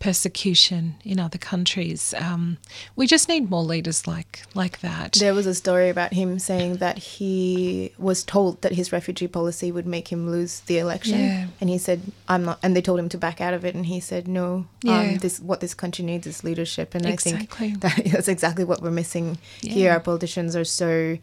persecution 0.00 0.94
in 1.04 1.18
other 1.18 1.38
countries, 1.38 2.14
um, 2.18 2.58
we 2.94 3.06
just 3.06 3.28
need 3.28 3.50
more 3.50 3.62
leaders 3.62 4.06
like 4.06 4.42
like 4.54 4.80
that. 4.80 5.12
There 5.18 5.34
was 5.34 5.46
a 5.46 5.54
story 5.54 5.88
about 5.88 6.12
him 6.12 6.38
saying 6.38 6.76
that 6.76 6.98
he 6.98 7.92
was 7.98 8.22
told 8.24 8.62
that 8.62 8.72
his 8.72 8.92
refugee 8.92 9.28
policy 9.28 9.72
would 9.72 9.86
make 9.86 10.08
him 10.08 10.30
lose 10.30 10.60
the 10.60 10.78
election, 10.78 11.18
Yeah. 11.18 11.46
and 11.60 11.68
he 11.70 11.78
said, 11.78 12.00
"I'm 12.28 12.44
not." 12.44 12.58
And 12.62 12.76
they 12.76 12.82
told 12.82 12.98
him 12.98 13.08
to 13.08 13.18
back 13.18 13.40
out 13.40 13.54
of 13.54 13.64
it, 13.64 13.74
and 13.74 13.86
he 13.86 13.98
said, 14.00 14.28
"No, 14.28 14.66
Yeah. 14.82 15.00
um, 15.00 15.16
this 15.18 15.40
what 15.40 15.60
this 15.60 15.74
country 15.74 16.04
needs 16.04 16.26
is 16.26 16.44
leadership." 16.44 16.94
And 16.94 17.06
Exactly. 17.06 17.68
I 17.68 17.70
think 17.70 17.80
that 18.04 18.12
that's 18.12 18.28
exactly 18.28 18.64
what 18.64 18.82
we're 18.82 18.90
missing 18.90 19.38
here. 19.62 19.90
Our 19.92 20.00
politicians 20.00 20.54
are 20.54 20.64
so 20.64 21.18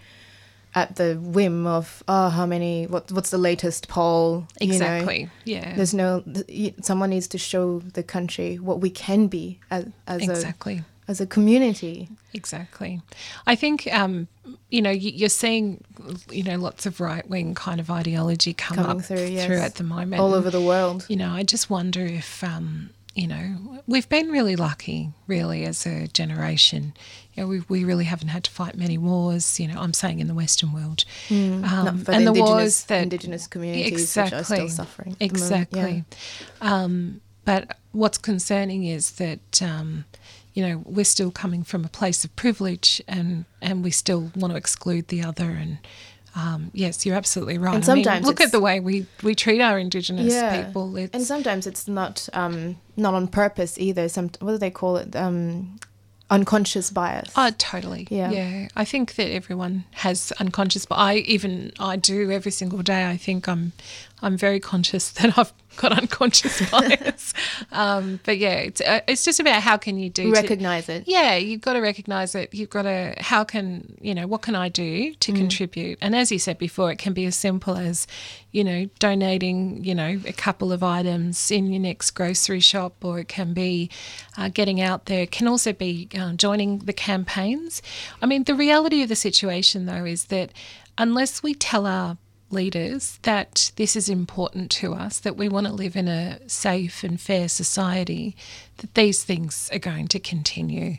at 0.75 0.97
the 0.97 1.15
whim 1.15 1.65
of, 1.65 2.03
oh, 2.07 2.29
how 2.29 2.45
many? 2.45 2.85
What 2.85 3.11
what's 3.11 3.29
the 3.31 3.38
latest 3.38 3.88
poll? 3.88 4.45
you 4.59 4.67
know? 4.67 4.73
exactly. 4.75 5.29
yeah. 5.45 5.75
There's 5.75 5.93
no. 5.93 6.23
Someone 6.81 7.09
needs 7.09 7.27
to 7.29 7.38
show 7.38 7.79
the 7.79 8.03
country 8.03 8.57
what 8.59 8.79
we 8.81 8.89
can 8.89 9.27
be 9.27 9.59
as 9.71 9.85
as 10.07 10.21
Exactly. 10.21 10.77
a 10.79 10.85
as 11.11 11.21
a 11.21 11.25
community. 11.27 12.09
Exactly. 12.33 12.99
I 13.47 13.55
think, 13.55 13.88
um, 13.93 14.27
you 14.69 14.81
know, 14.81 14.89
you- 14.89 15.11
you're 15.11 15.29
seeing, 15.29 15.83
you 16.31 16.43
know, 16.43 16.57
lots 16.57 16.85
of 16.85 16.99
right 16.99 17.27
wing 17.29 17.53
kind 17.55 17.79
of 17.79 17.89
ideology 17.89 18.53
come 18.53 18.75
Coming 18.77 18.97
up 18.99 19.05
through, 19.05 19.27
yes. 19.27 19.49
at 19.51 19.75
the 19.75 19.83
moment. 19.83 20.19
all 20.21 20.33
over 20.33 20.49
the 20.49 20.59
world. 20.61 21.05
You 21.07 21.15
know, 21.15 21.31
I 21.31 21.43
just 21.43 21.69
wonder 21.69 22.03
if, 22.05 22.43
um, 22.43 22.89
you 23.15 23.28
know, 23.28 23.80
we've 23.88 24.10
been 24.10 24.30
really 24.30 24.58
lucky, 24.58 25.12
really, 25.25 25.63
as 25.63 25.86
a 25.86 26.08
generation. 26.08 26.93
You 27.34 27.43
know, 27.43 27.47
we, 27.47 27.62
we 27.69 27.84
really 27.86 28.04
haven't 28.04 28.28
had 28.28 28.43
to 28.43 28.51
fight 28.51 28.75
many 28.75 28.97
wars, 28.97 29.58
you 29.60 29.69
know, 29.69 29.80
I'm 29.80 29.93
saying 29.93 30.19
in 30.19 30.28
the 30.28 30.34
Western 30.34 30.73
world. 30.73 31.06
Um, 31.32 31.62
Not 31.62 31.99
for 31.99 32.12
and 32.12 32.28
the 32.28 32.34
wars 32.34 32.84
that 32.86 33.04
indigenous 33.04 33.47
communities 33.47 34.15
which 34.15 34.34
are 34.34 34.43
still 34.43 34.69
suffering. 34.69 35.13
at 35.13 35.19
the 35.19 35.25
moment, 35.25 35.32
Exactly. 35.32 36.04
yeah. 36.62 36.73
Um, 36.84 37.21
but 37.45 37.78
what's 37.93 38.17
concerning 38.17 38.84
is 38.86 39.12
that 39.12 39.62
um, 39.62 40.04
you 40.54 40.67
know 40.67 40.82
we're 40.86 41.06
still 41.06 41.32
coming 41.32 41.63
from 41.63 41.86
a 41.86 41.89
place 41.89 42.25
of 42.25 42.36
privilege, 42.36 43.01
and 43.08 43.45
and 43.62 43.84
we 43.84 43.91
still 43.91 44.32
want 44.36 44.51
to 44.51 44.58
exclude 44.58 45.08
the 45.08 45.21
other. 45.23 45.51
And 45.51 45.78
um, 46.36 46.69
yes, 46.74 47.06
you're 47.06 47.15
absolutely 47.15 47.58
right. 47.58 47.76
And 47.76 47.89
I 47.89 47.93
mean, 47.95 48.04
sometimes 48.04 48.26
look 48.26 48.41
at 48.41 48.52
the 48.52 48.60
way 48.60 48.80
we 48.80 49.06
we 49.24 49.36
treat 49.36 49.62
our 49.62 49.80
Indigenous 49.80 50.34
Yeah. 50.34 50.65
people. 50.65 50.95
It's, 50.98 51.13
And 51.13 51.24
sometimes 51.24 51.65
it's 51.65 51.88
not 51.88 52.28
um, 52.34 52.78
not 52.98 53.13
on 53.13 53.28
purpose 53.28 53.78
either. 53.78 54.10
Some 54.10 54.30
what 54.39 54.52
do 54.52 54.58
they 54.58 54.71
call 54.71 54.98
it? 54.98 55.15
Um, 55.15 55.78
unconscious 56.30 56.89
bias. 56.89 57.32
Oh, 57.36 57.52
totally. 57.58 58.08
Yeah. 58.10 58.32
Yeah. 58.32 58.67
I 58.76 58.84
think 58.84 59.15
that 59.15 59.30
everyone 59.32 59.86
has 59.91 60.34
unconscious, 60.39 60.86
but 60.86 60.95
I 60.95 61.17
even 61.17 61.71
I 61.80 61.95
do 61.95 62.32
every 62.32 62.52
single 62.52 62.82
day. 62.82 63.08
I 63.10 63.17
think 63.17 63.48
I'm 63.48 63.74
I'm 64.25 64.38
very 64.38 64.59
conscious 64.59 65.09
that 65.17 65.38
I've 65.38 65.53
got 65.77 65.91
unconscious 65.91 66.55
bias. 66.71 67.33
um, 67.71 68.19
but 68.23 68.38
yeah, 68.38 68.55
it's 68.67 68.81
uh, 68.81 69.01
it's 69.07 69.23
just 69.23 69.39
about 69.39 69.61
how 69.61 69.77
can 69.77 69.97
you 69.99 70.09
do 70.09 70.23
to- 70.25 70.31
Recognize 70.31 70.89
it. 70.89 71.03
yeah, 71.07 71.35
you've 71.35 71.61
got 71.61 71.73
to 71.73 71.79
recognize 71.81 72.33
it. 72.33 72.53
You've 72.53 72.69
got 72.69 72.83
to, 72.83 73.13
how 73.19 73.43
can, 73.43 73.97
you 74.01 74.15
know, 74.15 74.25
what 74.25 74.41
can 74.41 74.55
I 74.55 74.69
do 74.69 75.13
to 75.13 75.31
Mm. 75.31 75.35
contribute? 75.38 75.97
And 76.01 76.15
as 76.15 76.31
you 76.31 76.39
said 76.39 76.57
before, 76.57 76.91
it 76.91 76.97
can 76.97 77.13
be 77.13 77.25
as 77.25 77.35
simple 77.35 77.75
as, 77.77 78.07
you 78.51 78.63
know, 78.63 78.85
donating, 78.99 79.83
you 79.83 79.93
know, 79.93 80.19
a 80.25 80.33
couple 80.33 80.71
of 80.71 80.81
items 80.81 81.51
in 81.51 81.71
your 81.71 81.81
next 81.81 82.11
grocery 82.11 82.61
shop, 82.61 82.93
or 83.03 83.19
it 83.19 83.27
can 83.27 83.53
be 83.53 83.89
uh, 84.38 84.49
getting 84.49 84.79
out 84.81 85.05
there. 85.05 85.21
It 85.23 85.31
can 85.31 85.47
also 85.47 85.71
be 85.73 86.07
uh, 86.17 86.33
joining 86.33 86.79
the 86.79 86.93
campaigns. 86.93 87.81
I 88.21 88.25
mean, 88.25 88.45
the 88.45 88.55
reality 88.55 89.03
of 89.03 89.09
the 89.09 89.15
situation, 89.15 89.85
though, 89.85 90.05
is 90.05 90.25
that 90.25 90.51
unless 90.97 91.43
we 91.43 91.53
tell 91.53 91.85
our 91.85 92.17
leaders 92.51 93.19
that 93.23 93.71
this 93.75 93.95
is 93.95 94.10
important 94.10 94.71
to 94.71 94.93
us, 94.93 95.19
that 95.19 95.38
we 95.38 95.49
want 95.49 95.67
to 95.67 95.73
live 95.73 95.95
in 95.95 96.08
a 96.08 96.39
safe 96.47 97.03
and 97.03 97.19
fair 97.19 97.47
society, 97.47 98.36
that 98.77 98.93
these 98.93 99.23
things 99.23 99.69
are 99.73 99.79
going 99.79 100.08
to 100.10 100.19
continue. 100.19 100.97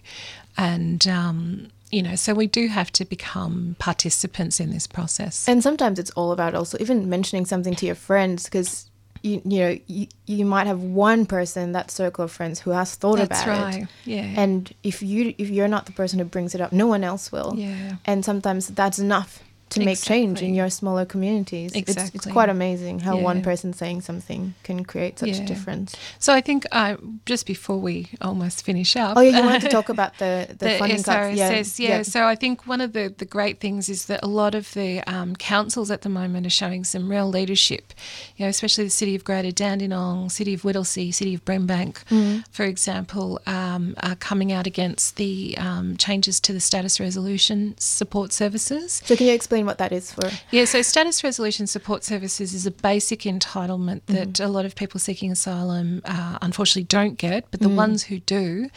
And, 0.57 1.07
um, 1.07 1.69
you 1.91 2.03
know, 2.03 2.17
so 2.17 2.35
we 2.35 2.47
do 2.47 2.69
have 2.69 2.91
to 2.93 3.05
become 3.05 3.77
participants 3.79 4.61
in 4.61 4.71
this 4.71 4.87
process. 4.87 5.49
And 5.49 5.63
sometimes 5.63 5.99
it's 5.99 6.11
all 6.11 6.33
about 6.33 6.55
also 6.55 6.77
even 6.81 7.09
mentioning 7.09 7.47
something 7.47 7.75
to 7.77 7.87
your 7.87 7.95
friends 7.95 8.45
because 8.45 8.91
you 9.23 9.41
you 9.45 9.59
know 9.61 9.79
you, 9.87 10.07
you 10.27 10.45
might 10.45 10.67
have 10.67 10.83
one 10.83 11.27
person 11.27 11.63
in 11.63 11.73
that 11.73 11.91
circle 11.91 12.25
of 12.25 12.31
friends 12.31 12.61
who 12.61 12.71
has 12.71 12.95
thought 12.95 13.19
That's 13.19 13.43
about 13.43 13.63
right. 13.63 13.83
it. 13.83 13.89
Yeah. 14.05 14.35
And 14.37 14.73
if 14.83 15.03
you 15.03 15.35
if 15.39 15.49
you're 15.49 15.69
not 15.69 15.87
the 15.87 15.93
person 15.93 16.19
who 16.19 16.25
brings 16.25 16.55
it 16.55 16.61
up, 16.61 16.73
no 16.73 16.87
one 16.87 17.03
else 17.03 17.33
will. 17.33 17.55
Yeah. 17.57 17.97
And 18.05 18.25
sometimes 18.25 18.69
that's 18.69 18.99
enough 18.99 19.43
to 19.71 19.81
make 19.85 20.01
change 20.01 20.43
in 20.43 20.55
your 20.55 20.71
smaller 20.71 21.05
communities. 21.05 21.73
It's, 21.75 21.97
it's 22.15 22.27
quite 22.27 22.49
amazing 22.49 23.01
how 23.01 23.17
one 23.19 23.43
person 23.43 23.73
saying 23.73 24.03
something 24.03 24.55
can 24.63 24.85
create 24.85 25.19
such 25.19 25.39
a 25.39 25.45
difference. 25.45 25.97
So 26.19 26.33
I 26.33 26.41
think 26.41 26.67
uh, 26.73 26.97
just 27.27 27.47
before 27.47 27.79
we 27.79 28.09
almost 28.21 28.65
finish 28.65 28.97
up. 28.97 29.17
Oh 29.17 29.21
yeah, 29.21 29.39
you 29.39 29.45
wanted 29.45 29.63
to 29.63 29.69
talk 29.79 29.89
about 29.89 30.19
the 30.19 30.47
the, 30.49 30.55
the 30.65 30.79
funding 30.79 31.03
cuts. 31.03 31.39
SRSS, 31.39 31.79
yeah, 31.79 32.03
So 32.03 32.27
I 32.27 32.35
think 32.35 32.67
one 32.67 32.81
of 32.81 32.93
the, 32.93 33.15
the 33.17 33.25
great 33.25 33.59
things 33.61 33.89
is 33.89 34.07
that 34.07 34.21
a 34.23 34.29
lot 34.29 34.55
of 34.55 34.73
the 34.75 35.01
um, 35.11 35.35
councils 35.37 35.91
at 35.91 36.03
the 36.03 36.09
moment 36.09 36.47
are 36.47 36.51
showing 36.51 36.85
some 36.85 37.11
real 37.11 37.29
leadership. 37.29 37.93
You 38.37 38.45
know, 38.45 38.51
especially 38.51 38.85
the 38.85 38.91
city 38.91 39.15
of 39.17 39.25
Greater 39.25 39.51
Dandenong, 39.51 40.31
city 40.31 40.55
of 40.55 40.63
Whittlesea, 40.63 41.13
city 41.13 41.35
of 41.35 41.45
Brimbank, 41.45 42.05
Mm. 42.11 42.45
for 42.51 42.65
example, 42.65 43.41
um, 43.47 43.95
are 44.03 44.15
coming 44.17 44.53
out 44.53 44.67
against 44.67 45.17
the 45.17 45.57
um, 45.59 45.97
changes 45.97 46.39
to 46.41 46.53
the 46.53 46.61
status 46.61 47.01
resolution 47.01 47.75
support 47.79 48.33
services. 48.33 49.01
So 49.05 49.17
can 49.17 49.27
you 49.27 49.33
explain 49.33 49.56
what 49.65 49.79
that 49.79 49.93
is 49.93 50.13
for? 50.13 50.29
Yeah, 50.51 50.65
so 50.67 50.83
status 50.83 51.25
resolution 51.25 51.67
support 51.67 52.05
services 52.05 52.53
is 52.53 52.67
a 52.67 52.71
basic 52.71 53.21
entitlement 53.21 54.03
that 54.07 54.41
a 54.41 54.49
lot 54.49 54.65
of 54.67 54.75
people 54.75 55.01
seeking 55.01 55.33
asylum 55.33 56.03
uh, 56.05 56.39
unfortunately 56.43 56.85
don't 56.85 57.17
get, 57.17 57.51
but 57.51 57.61
the 57.61 57.69
ones 57.69 58.05
who 58.05 58.19
do. 58.19 58.69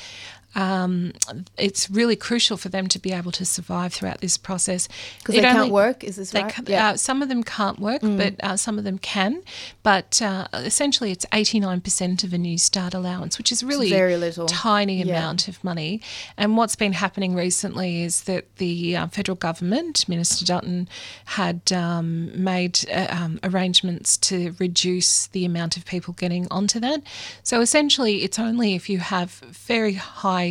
Um, 0.59 1.13
it's 1.57 1.89
really 1.89 2.15
crucial 2.15 2.57
for 2.57 2.69
them 2.69 2.87
to 2.87 2.99
be 2.99 3.11
able 3.13 3.31
to 3.33 3.45
survive 3.45 3.93
throughout 3.93 4.19
this 4.21 4.37
process 4.37 4.87
Because 5.19 5.35
they 5.35 5.39
only- 5.47 5.51
can't 5.61 5.71
work. 5.71 6.03
Is 6.03 6.15
this 6.17 6.33
right? 6.33 6.51
ca- 6.53 6.73
uh, 6.75 6.97
some 6.97 7.21
of 7.21 7.29
them 7.29 7.43
can't 7.43 7.79
work, 7.79 8.01
but 8.01 8.33
uh, 8.43 8.57
some 8.57 8.77
of 8.77 8.83
them 8.83 8.97
can. 8.97 9.41
But 9.83 10.21
uh, 10.21 10.47
essentially, 10.53 11.11
it's 11.11 11.25
89% 11.27 12.23
of 12.23 12.33
a 12.33 12.37
new 12.37 12.57
start 12.57 12.93
allowance, 12.93 13.37
which 13.37 13.51
is 13.51 13.63
really 13.63 13.89
very 13.89 14.17
little. 14.17 14.47
tiny 14.47 14.97
Yeah. 15.03 15.17
amount 15.17 15.47
of 15.47 15.63
money. 15.63 16.01
And 16.37 16.57
what's 16.57 16.75
been 16.75 16.93
happening 16.93 17.35
recently 17.35 18.01
is 18.03 18.23
that 18.23 18.43
the 18.57 18.95
uh, 18.97 19.07
federal 19.07 19.35
government, 19.35 20.07
Minister 20.09 20.45
Dutton, 20.45 20.89
had 21.25 21.71
um, 21.71 22.31
made 22.43 22.79
uh, 22.91 23.07
um, 23.09 23.39
arrangements 23.43 24.17
to 24.29 24.55
reduce 24.59 25.27
the 25.27 25.45
amount 25.45 25.77
of 25.77 25.85
people 25.85 26.13
getting 26.15 26.47
onto 26.51 26.79
that. 26.81 27.01
So 27.43 27.61
essentially, 27.61 28.23
it's 28.23 28.39
only 28.39 28.75
if 28.75 28.89
you 28.89 28.99
have 28.99 29.31
very 29.69 29.93
high 29.93 30.48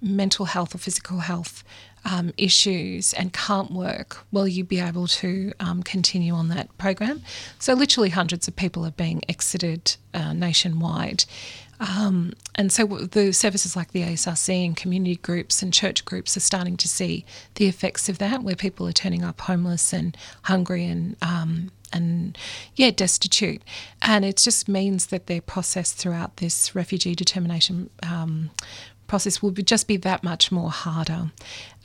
mental 0.00 0.46
health 0.46 0.74
or 0.74 0.78
physical 0.78 1.20
health 1.20 1.64
um, 2.04 2.32
issues 2.36 3.12
and 3.14 3.32
can't 3.32 3.72
work, 3.72 4.24
will 4.30 4.48
you 4.48 4.64
be 4.64 4.80
able 4.80 5.06
to 5.06 5.52
um, 5.60 5.82
continue 5.82 6.32
on 6.32 6.48
that 6.48 6.76
program? 6.78 7.22
So, 7.58 7.74
literally, 7.74 8.10
hundreds 8.10 8.48
of 8.48 8.56
people 8.56 8.84
are 8.86 8.92
being 8.92 9.22
exited 9.28 9.96
uh, 10.14 10.32
nationwide. 10.32 11.24
Um, 11.80 12.32
and 12.56 12.72
so 12.72 12.86
the 12.86 13.32
services 13.32 13.76
like 13.76 13.92
the 13.92 14.02
ASRC 14.02 14.66
and 14.66 14.76
community 14.76 15.16
groups 15.16 15.62
and 15.62 15.72
church 15.72 16.04
groups 16.04 16.36
are 16.36 16.40
starting 16.40 16.76
to 16.76 16.88
see 16.88 17.24
the 17.54 17.68
effects 17.68 18.08
of 18.08 18.18
that, 18.18 18.42
where 18.42 18.56
people 18.56 18.88
are 18.88 18.92
turning 18.92 19.22
up 19.22 19.40
homeless 19.42 19.92
and 19.92 20.16
hungry 20.42 20.84
and 20.84 21.16
um, 21.22 21.70
and 21.92 22.36
yeah, 22.74 22.90
destitute. 22.90 23.62
And 24.02 24.24
it 24.24 24.36
just 24.36 24.68
means 24.68 25.06
that 25.06 25.26
their 25.26 25.40
process 25.40 25.92
throughout 25.92 26.36
this 26.36 26.74
refugee 26.74 27.14
determination 27.14 27.90
um, 28.02 28.50
process 29.08 29.42
will 29.42 29.50
be, 29.50 29.62
just 29.62 29.88
be 29.88 29.96
that 29.96 30.22
much 30.22 30.52
more 30.52 30.70
harder. 30.70 31.32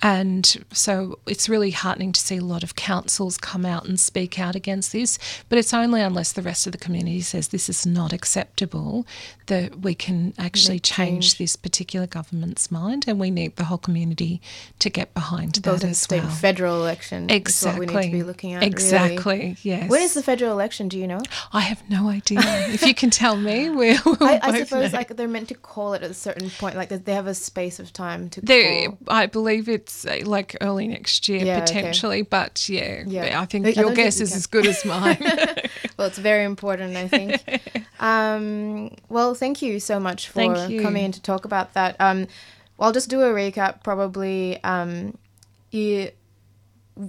And 0.03 0.65
so 0.73 1.17
it's 1.25 1.47
really 1.47 1.71
heartening 1.71 2.11
to 2.11 2.19
see 2.19 2.35
a 2.35 2.43
lot 2.43 2.61
of 2.61 2.75
councils 2.75 3.37
come 3.37 3.65
out 3.65 3.85
and 3.85 3.97
speak 3.97 4.37
out 4.37 4.53
against 4.53 4.91
this. 4.91 5.17
But 5.47 5.59
it's 5.59 5.73
only 5.73 6.01
unless 6.01 6.33
the 6.33 6.41
rest 6.41 6.65
of 6.65 6.73
the 6.73 6.77
community 6.77 7.21
says 7.21 7.47
this 7.47 7.69
is 7.69 7.85
not 7.85 8.11
acceptable 8.11 9.07
that 9.45 9.79
we 9.79 9.95
can 9.95 10.33
actually 10.37 10.81
change, 10.81 11.35
change, 11.35 11.37
this 11.37 11.55
particular 11.55 12.05
government's 12.05 12.69
mind. 12.69 13.05
And 13.07 13.17
we 13.17 13.31
need 13.31 13.55
the 13.55 13.63
whole 13.63 13.77
community 13.77 14.41
to 14.79 14.89
get 14.89 15.13
behind 15.13 15.61
Both 15.61 15.81
that 15.81 15.91
as 15.91 15.99
state 15.99 16.21
well. 16.21 16.31
federal 16.31 16.81
election. 16.81 17.29
Exactly. 17.29 17.85
We 17.87 17.95
need 17.95 18.03
to 18.07 18.11
be 18.11 18.23
looking 18.23 18.51
at. 18.51 18.63
Exactly. 18.63 19.39
Really. 19.39 19.57
Yes. 19.61 19.89
When 19.89 20.01
is 20.01 20.15
the 20.15 20.23
federal 20.23 20.51
election? 20.51 20.89
Do 20.89 20.99
you 20.99 21.07
know? 21.07 21.21
I 21.53 21.61
have 21.61 21.81
no 21.89 22.09
idea. 22.09 22.41
if 22.43 22.85
you 22.85 22.93
can 22.93 23.09
tell 23.09 23.37
me, 23.37 23.69
we'll. 23.69 24.17
I, 24.19 24.41
I 24.43 24.63
suppose 24.63 24.91
know. 24.91 24.97
like 24.97 25.15
they're 25.15 25.29
meant 25.29 25.47
to 25.47 25.55
call 25.55 25.93
it 25.93 26.03
at 26.03 26.11
a 26.11 26.13
certain 26.13 26.49
point. 26.49 26.75
Like 26.75 26.89
they 26.89 27.13
have 27.13 27.27
a 27.27 27.33
space 27.33 27.79
of 27.79 27.93
time 27.93 28.29
to. 28.31 28.41
They, 28.41 28.87
call. 28.87 28.97
I 29.07 29.27
believe 29.27 29.69
it's 29.69 29.92
uh, 30.05 30.19
like 30.25 30.55
early 30.61 30.87
next 30.87 31.27
year 31.29 31.43
Yeah, 31.45 31.57
okay. 31.57 31.65
potentially, 31.65 32.21
but 32.23 32.67
yeah, 32.69 33.03
Yeah. 33.05 33.39
I 33.41 33.45
think 33.45 33.65
I 33.65 33.69
your 33.69 33.85
think 33.85 33.95
guess 33.97 34.19
is 34.19 34.35
as 34.35 34.47
good 34.47 34.65
as 34.65 34.83
mine. 34.93 35.17
well, 35.97 36.07
it's 36.07 36.17
very 36.17 36.43
important, 36.43 36.95
I 36.95 37.07
think. 37.07 37.41
um, 37.99 38.91
well, 39.09 39.33
thank 39.35 39.61
you 39.61 39.79
so 39.79 39.99
much 39.99 40.29
for 40.29 40.55
coming 40.81 41.05
in 41.05 41.11
to 41.11 41.21
talk 41.21 41.45
about 41.45 41.73
that. 41.73 41.95
Um, 41.99 42.27
well, 42.77 42.87
I'll 42.87 42.93
just 42.93 43.09
do 43.09 43.21
a 43.21 43.31
recap. 43.33 43.83
Probably, 43.83 44.61
um, 44.63 45.17
you, 45.71 46.09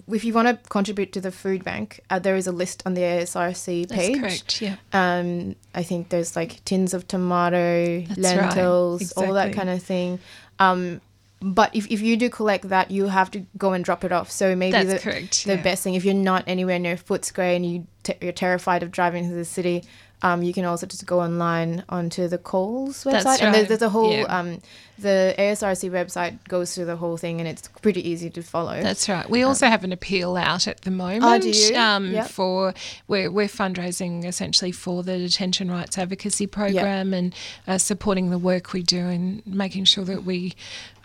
if 0.08 0.24
you 0.24 0.32
want 0.32 0.48
to 0.48 0.68
contribute 0.70 1.12
to 1.12 1.20
the 1.20 1.30
food 1.32 1.64
bank, 1.64 2.00
uh, 2.10 2.18
there 2.18 2.36
is 2.36 2.46
a 2.46 2.52
list 2.52 2.82
on 2.86 2.94
the 2.94 3.00
ASRC 3.02 3.90
page. 3.90 4.20
That's 4.20 4.20
correct. 4.20 4.62
Yeah. 4.62 4.76
Um, 4.92 5.56
I 5.74 5.82
think 5.82 6.08
there's 6.10 6.36
like 6.36 6.64
tins 6.64 6.94
of 6.94 7.06
tomato, 7.08 8.00
That's 8.08 8.18
right, 8.18 8.36
lentils, 8.36 9.12
all 9.12 9.34
that 9.34 9.52
kind 9.52 9.68
of 9.68 9.82
thing. 9.82 10.20
Um, 10.58 11.00
but 11.44 11.76
if, 11.76 11.90
if 11.90 12.00
you 12.00 12.16
do 12.16 12.30
collect 12.30 12.70
that, 12.70 12.90
you 12.90 13.04
have 13.08 13.30
to 13.32 13.44
go 13.58 13.74
and 13.74 13.84
drop 13.84 14.02
it 14.02 14.12
off. 14.12 14.30
So 14.30 14.56
maybe 14.56 14.72
That's 14.72 14.94
the, 14.94 14.98
correct, 14.98 15.44
the 15.44 15.56
yeah. 15.56 15.62
best 15.62 15.84
thing, 15.84 15.94
if 15.94 16.02
you're 16.02 16.14
not 16.14 16.42
anywhere 16.46 16.78
near 16.78 16.96
Footscray 16.96 17.54
and 17.54 17.70
you 17.70 17.86
t- 18.02 18.14
you're 18.22 18.32
terrified 18.32 18.82
of 18.82 18.90
driving 18.90 19.28
to 19.28 19.34
the 19.34 19.44
city, 19.44 19.84
um, 20.22 20.42
you 20.42 20.54
can 20.54 20.64
also 20.64 20.86
just 20.86 21.04
go 21.04 21.20
online 21.20 21.84
onto 21.90 22.28
the 22.28 22.38
Coles 22.38 23.04
website. 23.04 23.24
That's 23.24 23.42
And 23.42 23.54
there's, 23.54 23.62
right, 23.64 23.68
there's 23.68 23.82
a 23.82 23.90
whole, 23.90 24.10
yeah. 24.10 24.22
um, 24.22 24.62
the 24.98 25.34
ASRC 25.38 25.90
website 25.90 26.42
goes 26.48 26.74
through 26.74 26.86
the 26.86 26.96
whole 26.96 27.18
thing 27.18 27.40
and 27.40 27.48
it's 27.48 27.68
pretty 27.82 28.08
easy 28.08 28.30
to 28.30 28.42
follow. 28.42 28.80
That's 28.80 29.06
right. 29.06 29.28
We 29.28 29.42
also 29.42 29.66
have 29.66 29.84
an 29.84 29.92
appeal 29.92 30.36
out 30.36 30.66
at 30.66 30.80
the 30.80 30.90
moment. 30.90 31.24
Oh, 31.24 31.38
do 31.38 31.50
you? 31.50 31.76
Um, 31.76 32.10
Yep. 32.10 32.28
For 32.28 32.72
we're 33.06 33.30
we're 33.30 33.48
fundraising 33.48 34.24
essentially 34.24 34.72
for 34.72 35.02
the 35.02 35.18
detention 35.18 35.70
rights 35.70 35.98
advocacy 35.98 36.46
program 36.46 37.12
and 37.12 37.34
uh, 37.66 37.76
supporting 37.76 38.30
the 38.30 38.38
work 38.38 38.72
we 38.72 38.82
do 38.82 39.00
and 39.00 39.46
making 39.46 39.84
sure 39.84 40.04
that 40.04 40.24
we 40.24 40.54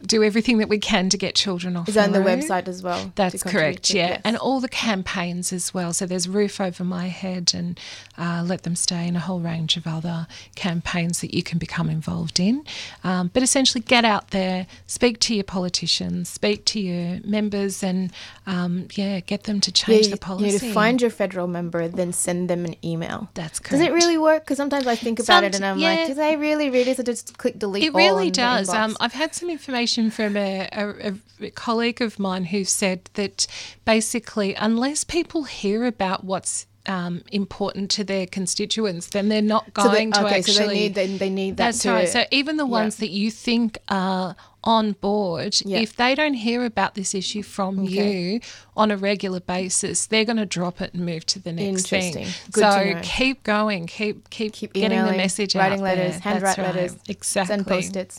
do 0.06 0.24
everything 0.24 0.60
that 0.60 0.70
we 0.70 0.80
can 0.80 1.10
to 1.10 1.18
get 1.18 1.36
children 1.36 1.76
off. 1.76 1.90
Is 1.90 1.98
on 1.98 2.12
the 2.12 2.20
website 2.20 2.68
as 2.68 2.82
well? 2.82 3.12
That's 3.16 3.44
correct, 3.44 3.90
yeah. 3.92 4.10
Yes. 4.10 4.22
And 4.24 4.38
all 4.38 4.60
the 4.60 4.70
campaigns 4.70 5.52
as 5.52 5.74
well. 5.74 5.94
So 5.94 6.06
there's 6.06 6.30
Roof 6.30 6.62
Over 6.62 6.84
My 6.84 7.08
Head 7.08 7.52
and 7.54 7.80
uh, 8.18 8.44
Let 8.46 8.64
Them 8.64 8.76
Stay 8.76 9.08
and 9.08 9.18
a 9.18 9.20
whole 9.20 9.40
range 9.40 9.78
of 9.78 9.86
other 9.86 10.28
campaigns 10.56 11.22
that 11.22 11.34
you 11.34 11.44
can 11.44 11.58
become 11.58 11.90
involved 11.90 12.40
in. 12.40 12.64
Um, 13.04 13.30
but 13.34 13.44
essentially, 13.44 13.82
get 13.82 14.06
out 14.06 14.32
there, 14.32 14.68
speak 14.88 15.20
to 15.22 15.36
your 15.36 15.44
politicians, 15.44 16.30
speak 16.30 16.66
to 16.66 16.80
your 16.80 17.20
members, 17.26 17.84
and 17.84 18.12
um, 18.48 18.88
yeah, 18.94 19.20
get 19.20 19.44
them 19.44 19.60
to 19.62 19.72
change 19.72 20.06
you, 20.06 20.12
the 20.12 20.18
policy. 20.18 20.46
you 20.46 20.52
need 20.54 20.60
to 20.60 20.74
find 20.74 21.02
your 21.02 21.12
federal 21.12 21.48
member, 21.48 21.88
then 21.88 22.14
send 22.14 22.50
them 22.50 22.66
an 22.66 22.76
email. 22.84 23.30
That's 23.34 23.60
correct. 23.60 23.72
Does 23.72 23.82
it 23.82 23.92
really 23.92 24.18
work? 24.18 24.44
Because 24.44 24.58
sometimes 24.58 24.88
I 24.88 24.96
think 24.96 25.20
about 25.20 25.44
it 25.44 25.56
and 25.56 25.66
I'm 25.66 25.78
yeah. 25.78 25.96
like, 25.96 26.08
do 26.08 26.14
they 26.14 26.36
really 26.38 26.70
read 26.70 26.88
it? 26.88 26.98
So 26.98 27.04
just 27.04 27.38
click 27.38 27.60
delete. 27.60 27.84
It 27.84 27.94
all 27.94 27.98
really 27.98 28.32
does. 28.32 28.70
Um, 28.70 28.96
I've 29.00 29.14
had 29.14 29.36
some 29.36 29.50
information 29.50 29.89
from 30.12 30.38
a, 30.38 30.68
a, 30.72 31.14
a 31.42 31.50
colleague 31.52 32.02
of 32.02 32.20
mine 32.20 32.46
who 32.46 32.64
said 32.64 33.10
that 33.16 33.48
basically, 33.86 34.54
unless 34.56 35.04
people 35.04 35.44
hear 35.44 35.86
about 35.86 36.24
what's 36.24 36.66
um, 36.86 37.24
important 37.32 37.92
to 37.92 38.04
their 38.04 38.26
constituents, 38.26 39.08
then 39.08 39.30
they're 39.30 39.42
not 39.42 39.66
So 39.78 39.90
they- 39.90 39.96
going 39.98 40.12
to 40.14 40.26
okay, 40.26 40.40
actually. 40.40 40.54
so 40.54 40.68
they 40.68 40.74
need 40.74 40.96
they, 40.96 41.18
they 41.18 41.30
need 41.30 41.58
that 41.58 41.66
That's 41.66 41.82
to, 41.84 41.92
right. 41.92 42.10
So 42.10 42.24
even 42.32 42.58
the 42.58 42.66
ones 42.66 42.98
that 42.98 43.10
you 43.10 43.30
think 43.32 43.78
are 43.90 44.36
on 44.64 44.94
board, 44.94 45.56
Yeah. 45.64 45.80
if 45.80 45.96
they 45.96 46.16
don't 46.16 46.34
hear 46.34 46.66
about 46.66 46.96
this 46.96 47.14
issue 47.14 47.44
from 47.44 47.80
Okay. 47.82 48.22
you 48.34 48.40
on 48.76 48.92
a 48.92 48.98
regular 48.98 49.40
basis, 49.40 50.08
they're 50.08 50.26
going 50.26 50.38
to 50.38 50.46
drop 50.48 50.82
it 50.82 50.94
and 50.94 51.06
move 51.06 51.26
to 51.28 51.40
the 51.40 51.52
next 51.52 51.88
thing. 51.90 52.16
Interesting. 52.16 52.52
Good 52.52 52.62
to 52.62 52.94
so 52.94 53.00
keep 53.04 53.44
going, 53.44 53.86
keep 53.86 54.30
keep, 54.30 54.54
keep 54.54 54.74
getting 54.74 54.92
emailing, 54.98 55.12
the 55.12 55.18
message 55.18 55.56
writing 55.56 55.80
out 55.80 55.84
letters, 55.84 56.16
handwrite 56.20 56.58
right. 56.58 56.76
letters, 56.76 56.96
exactly. 57.08 57.56
send 57.56 57.68
post-its. 57.68 58.18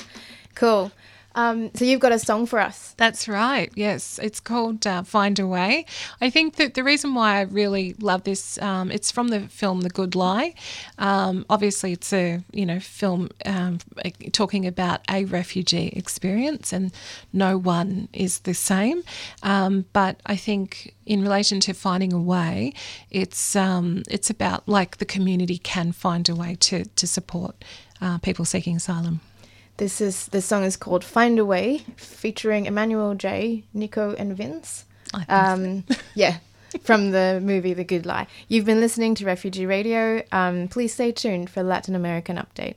Cool. 0.54 0.92
Um, 1.34 1.70
so 1.74 1.84
you've 1.84 2.00
got 2.00 2.12
a 2.12 2.18
song 2.18 2.46
for 2.46 2.58
us. 2.58 2.94
That's 2.96 3.28
right. 3.28 3.70
Yes, 3.74 4.18
it's 4.22 4.40
called 4.40 4.86
uh, 4.86 5.02
"Find 5.02 5.38
a 5.38 5.46
Way." 5.46 5.86
I 6.20 6.30
think 6.30 6.56
that 6.56 6.74
the 6.74 6.82
reason 6.82 7.14
why 7.14 7.38
I 7.38 7.42
really 7.42 7.94
love 8.00 8.24
this, 8.24 8.58
um, 8.58 8.90
it's 8.90 9.10
from 9.10 9.28
the 9.28 9.40
film 9.48 9.82
"The 9.82 9.90
Good 9.90 10.14
Lie." 10.14 10.54
Um, 10.98 11.46
obviously, 11.48 11.92
it's 11.92 12.12
a 12.12 12.40
you 12.52 12.66
know 12.66 12.80
film 12.80 13.30
um, 13.46 13.78
talking 14.32 14.66
about 14.66 15.00
a 15.10 15.24
refugee 15.24 15.88
experience, 15.88 16.72
and 16.72 16.92
no 17.32 17.56
one 17.56 18.08
is 18.12 18.40
the 18.40 18.54
same. 18.54 19.02
Um, 19.42 19.86
but 19.92 20.20
I 20.26 20.36
think 20.36 20.94
in 21.06 21.22
relation 21.22 21.60
to 21.60 21.72
finding 21.74 22.12
a 22.12 22.20
way, 22.20 22.72
it's 23.10 23.54
um, 23.54 24.02
it's 24.08 24.30
about 24.30 24.68
like 24.68 24.98
the 24.98 25.04
community 25.04 25.58
can 25.58 25.92
find 25.92 26.28
a 26.28 26.34
way 26.34 26.56
to 26.60 26.84
to 26.84 27.06
support 27.06 27.64
uh, 28.00 28.18
people 28.18 28.44
seeking 28.44 28.76
asylum. 28.76 29.20
This 29.80 30.02
is 30.02 30.26
this 30.26 30.44
song 30.44 30.64
is 30.64 30.76
called 30.76 31.02
"Find 31.02 31.38
a 31.38 31.44
Way," 31.46 31.78
featuring 31.96 32.66
Emmanuel 32.66 33.14
Jal, 33.14 33.62
Nico, 33.72 34.14
and 34.14 34.36
Vinz. 34.36 34.84
Um, 35.26 35.84
yeah, 36.14 36.36
from 36.82 37.12
the 37.12 37.40
movie 37.42 37.72
The 37.72 37.82
Good 37.82 38.04
Lie. 38.04 38.26
You've 38.46 38.66
been 38.66 38.80
listening 38.80 39.14
to 39.14 39.24
Refugee 39.24 39.64
Radio. 39.64 40.22
Um, 40.32 40.68
please 40.68 40.92
stay 40.92 41.12
tuned 41.12 41.48
for 41.48 41.62
Latin 41.62 41.94
American 41.94 42.36
update. 42.36 42.74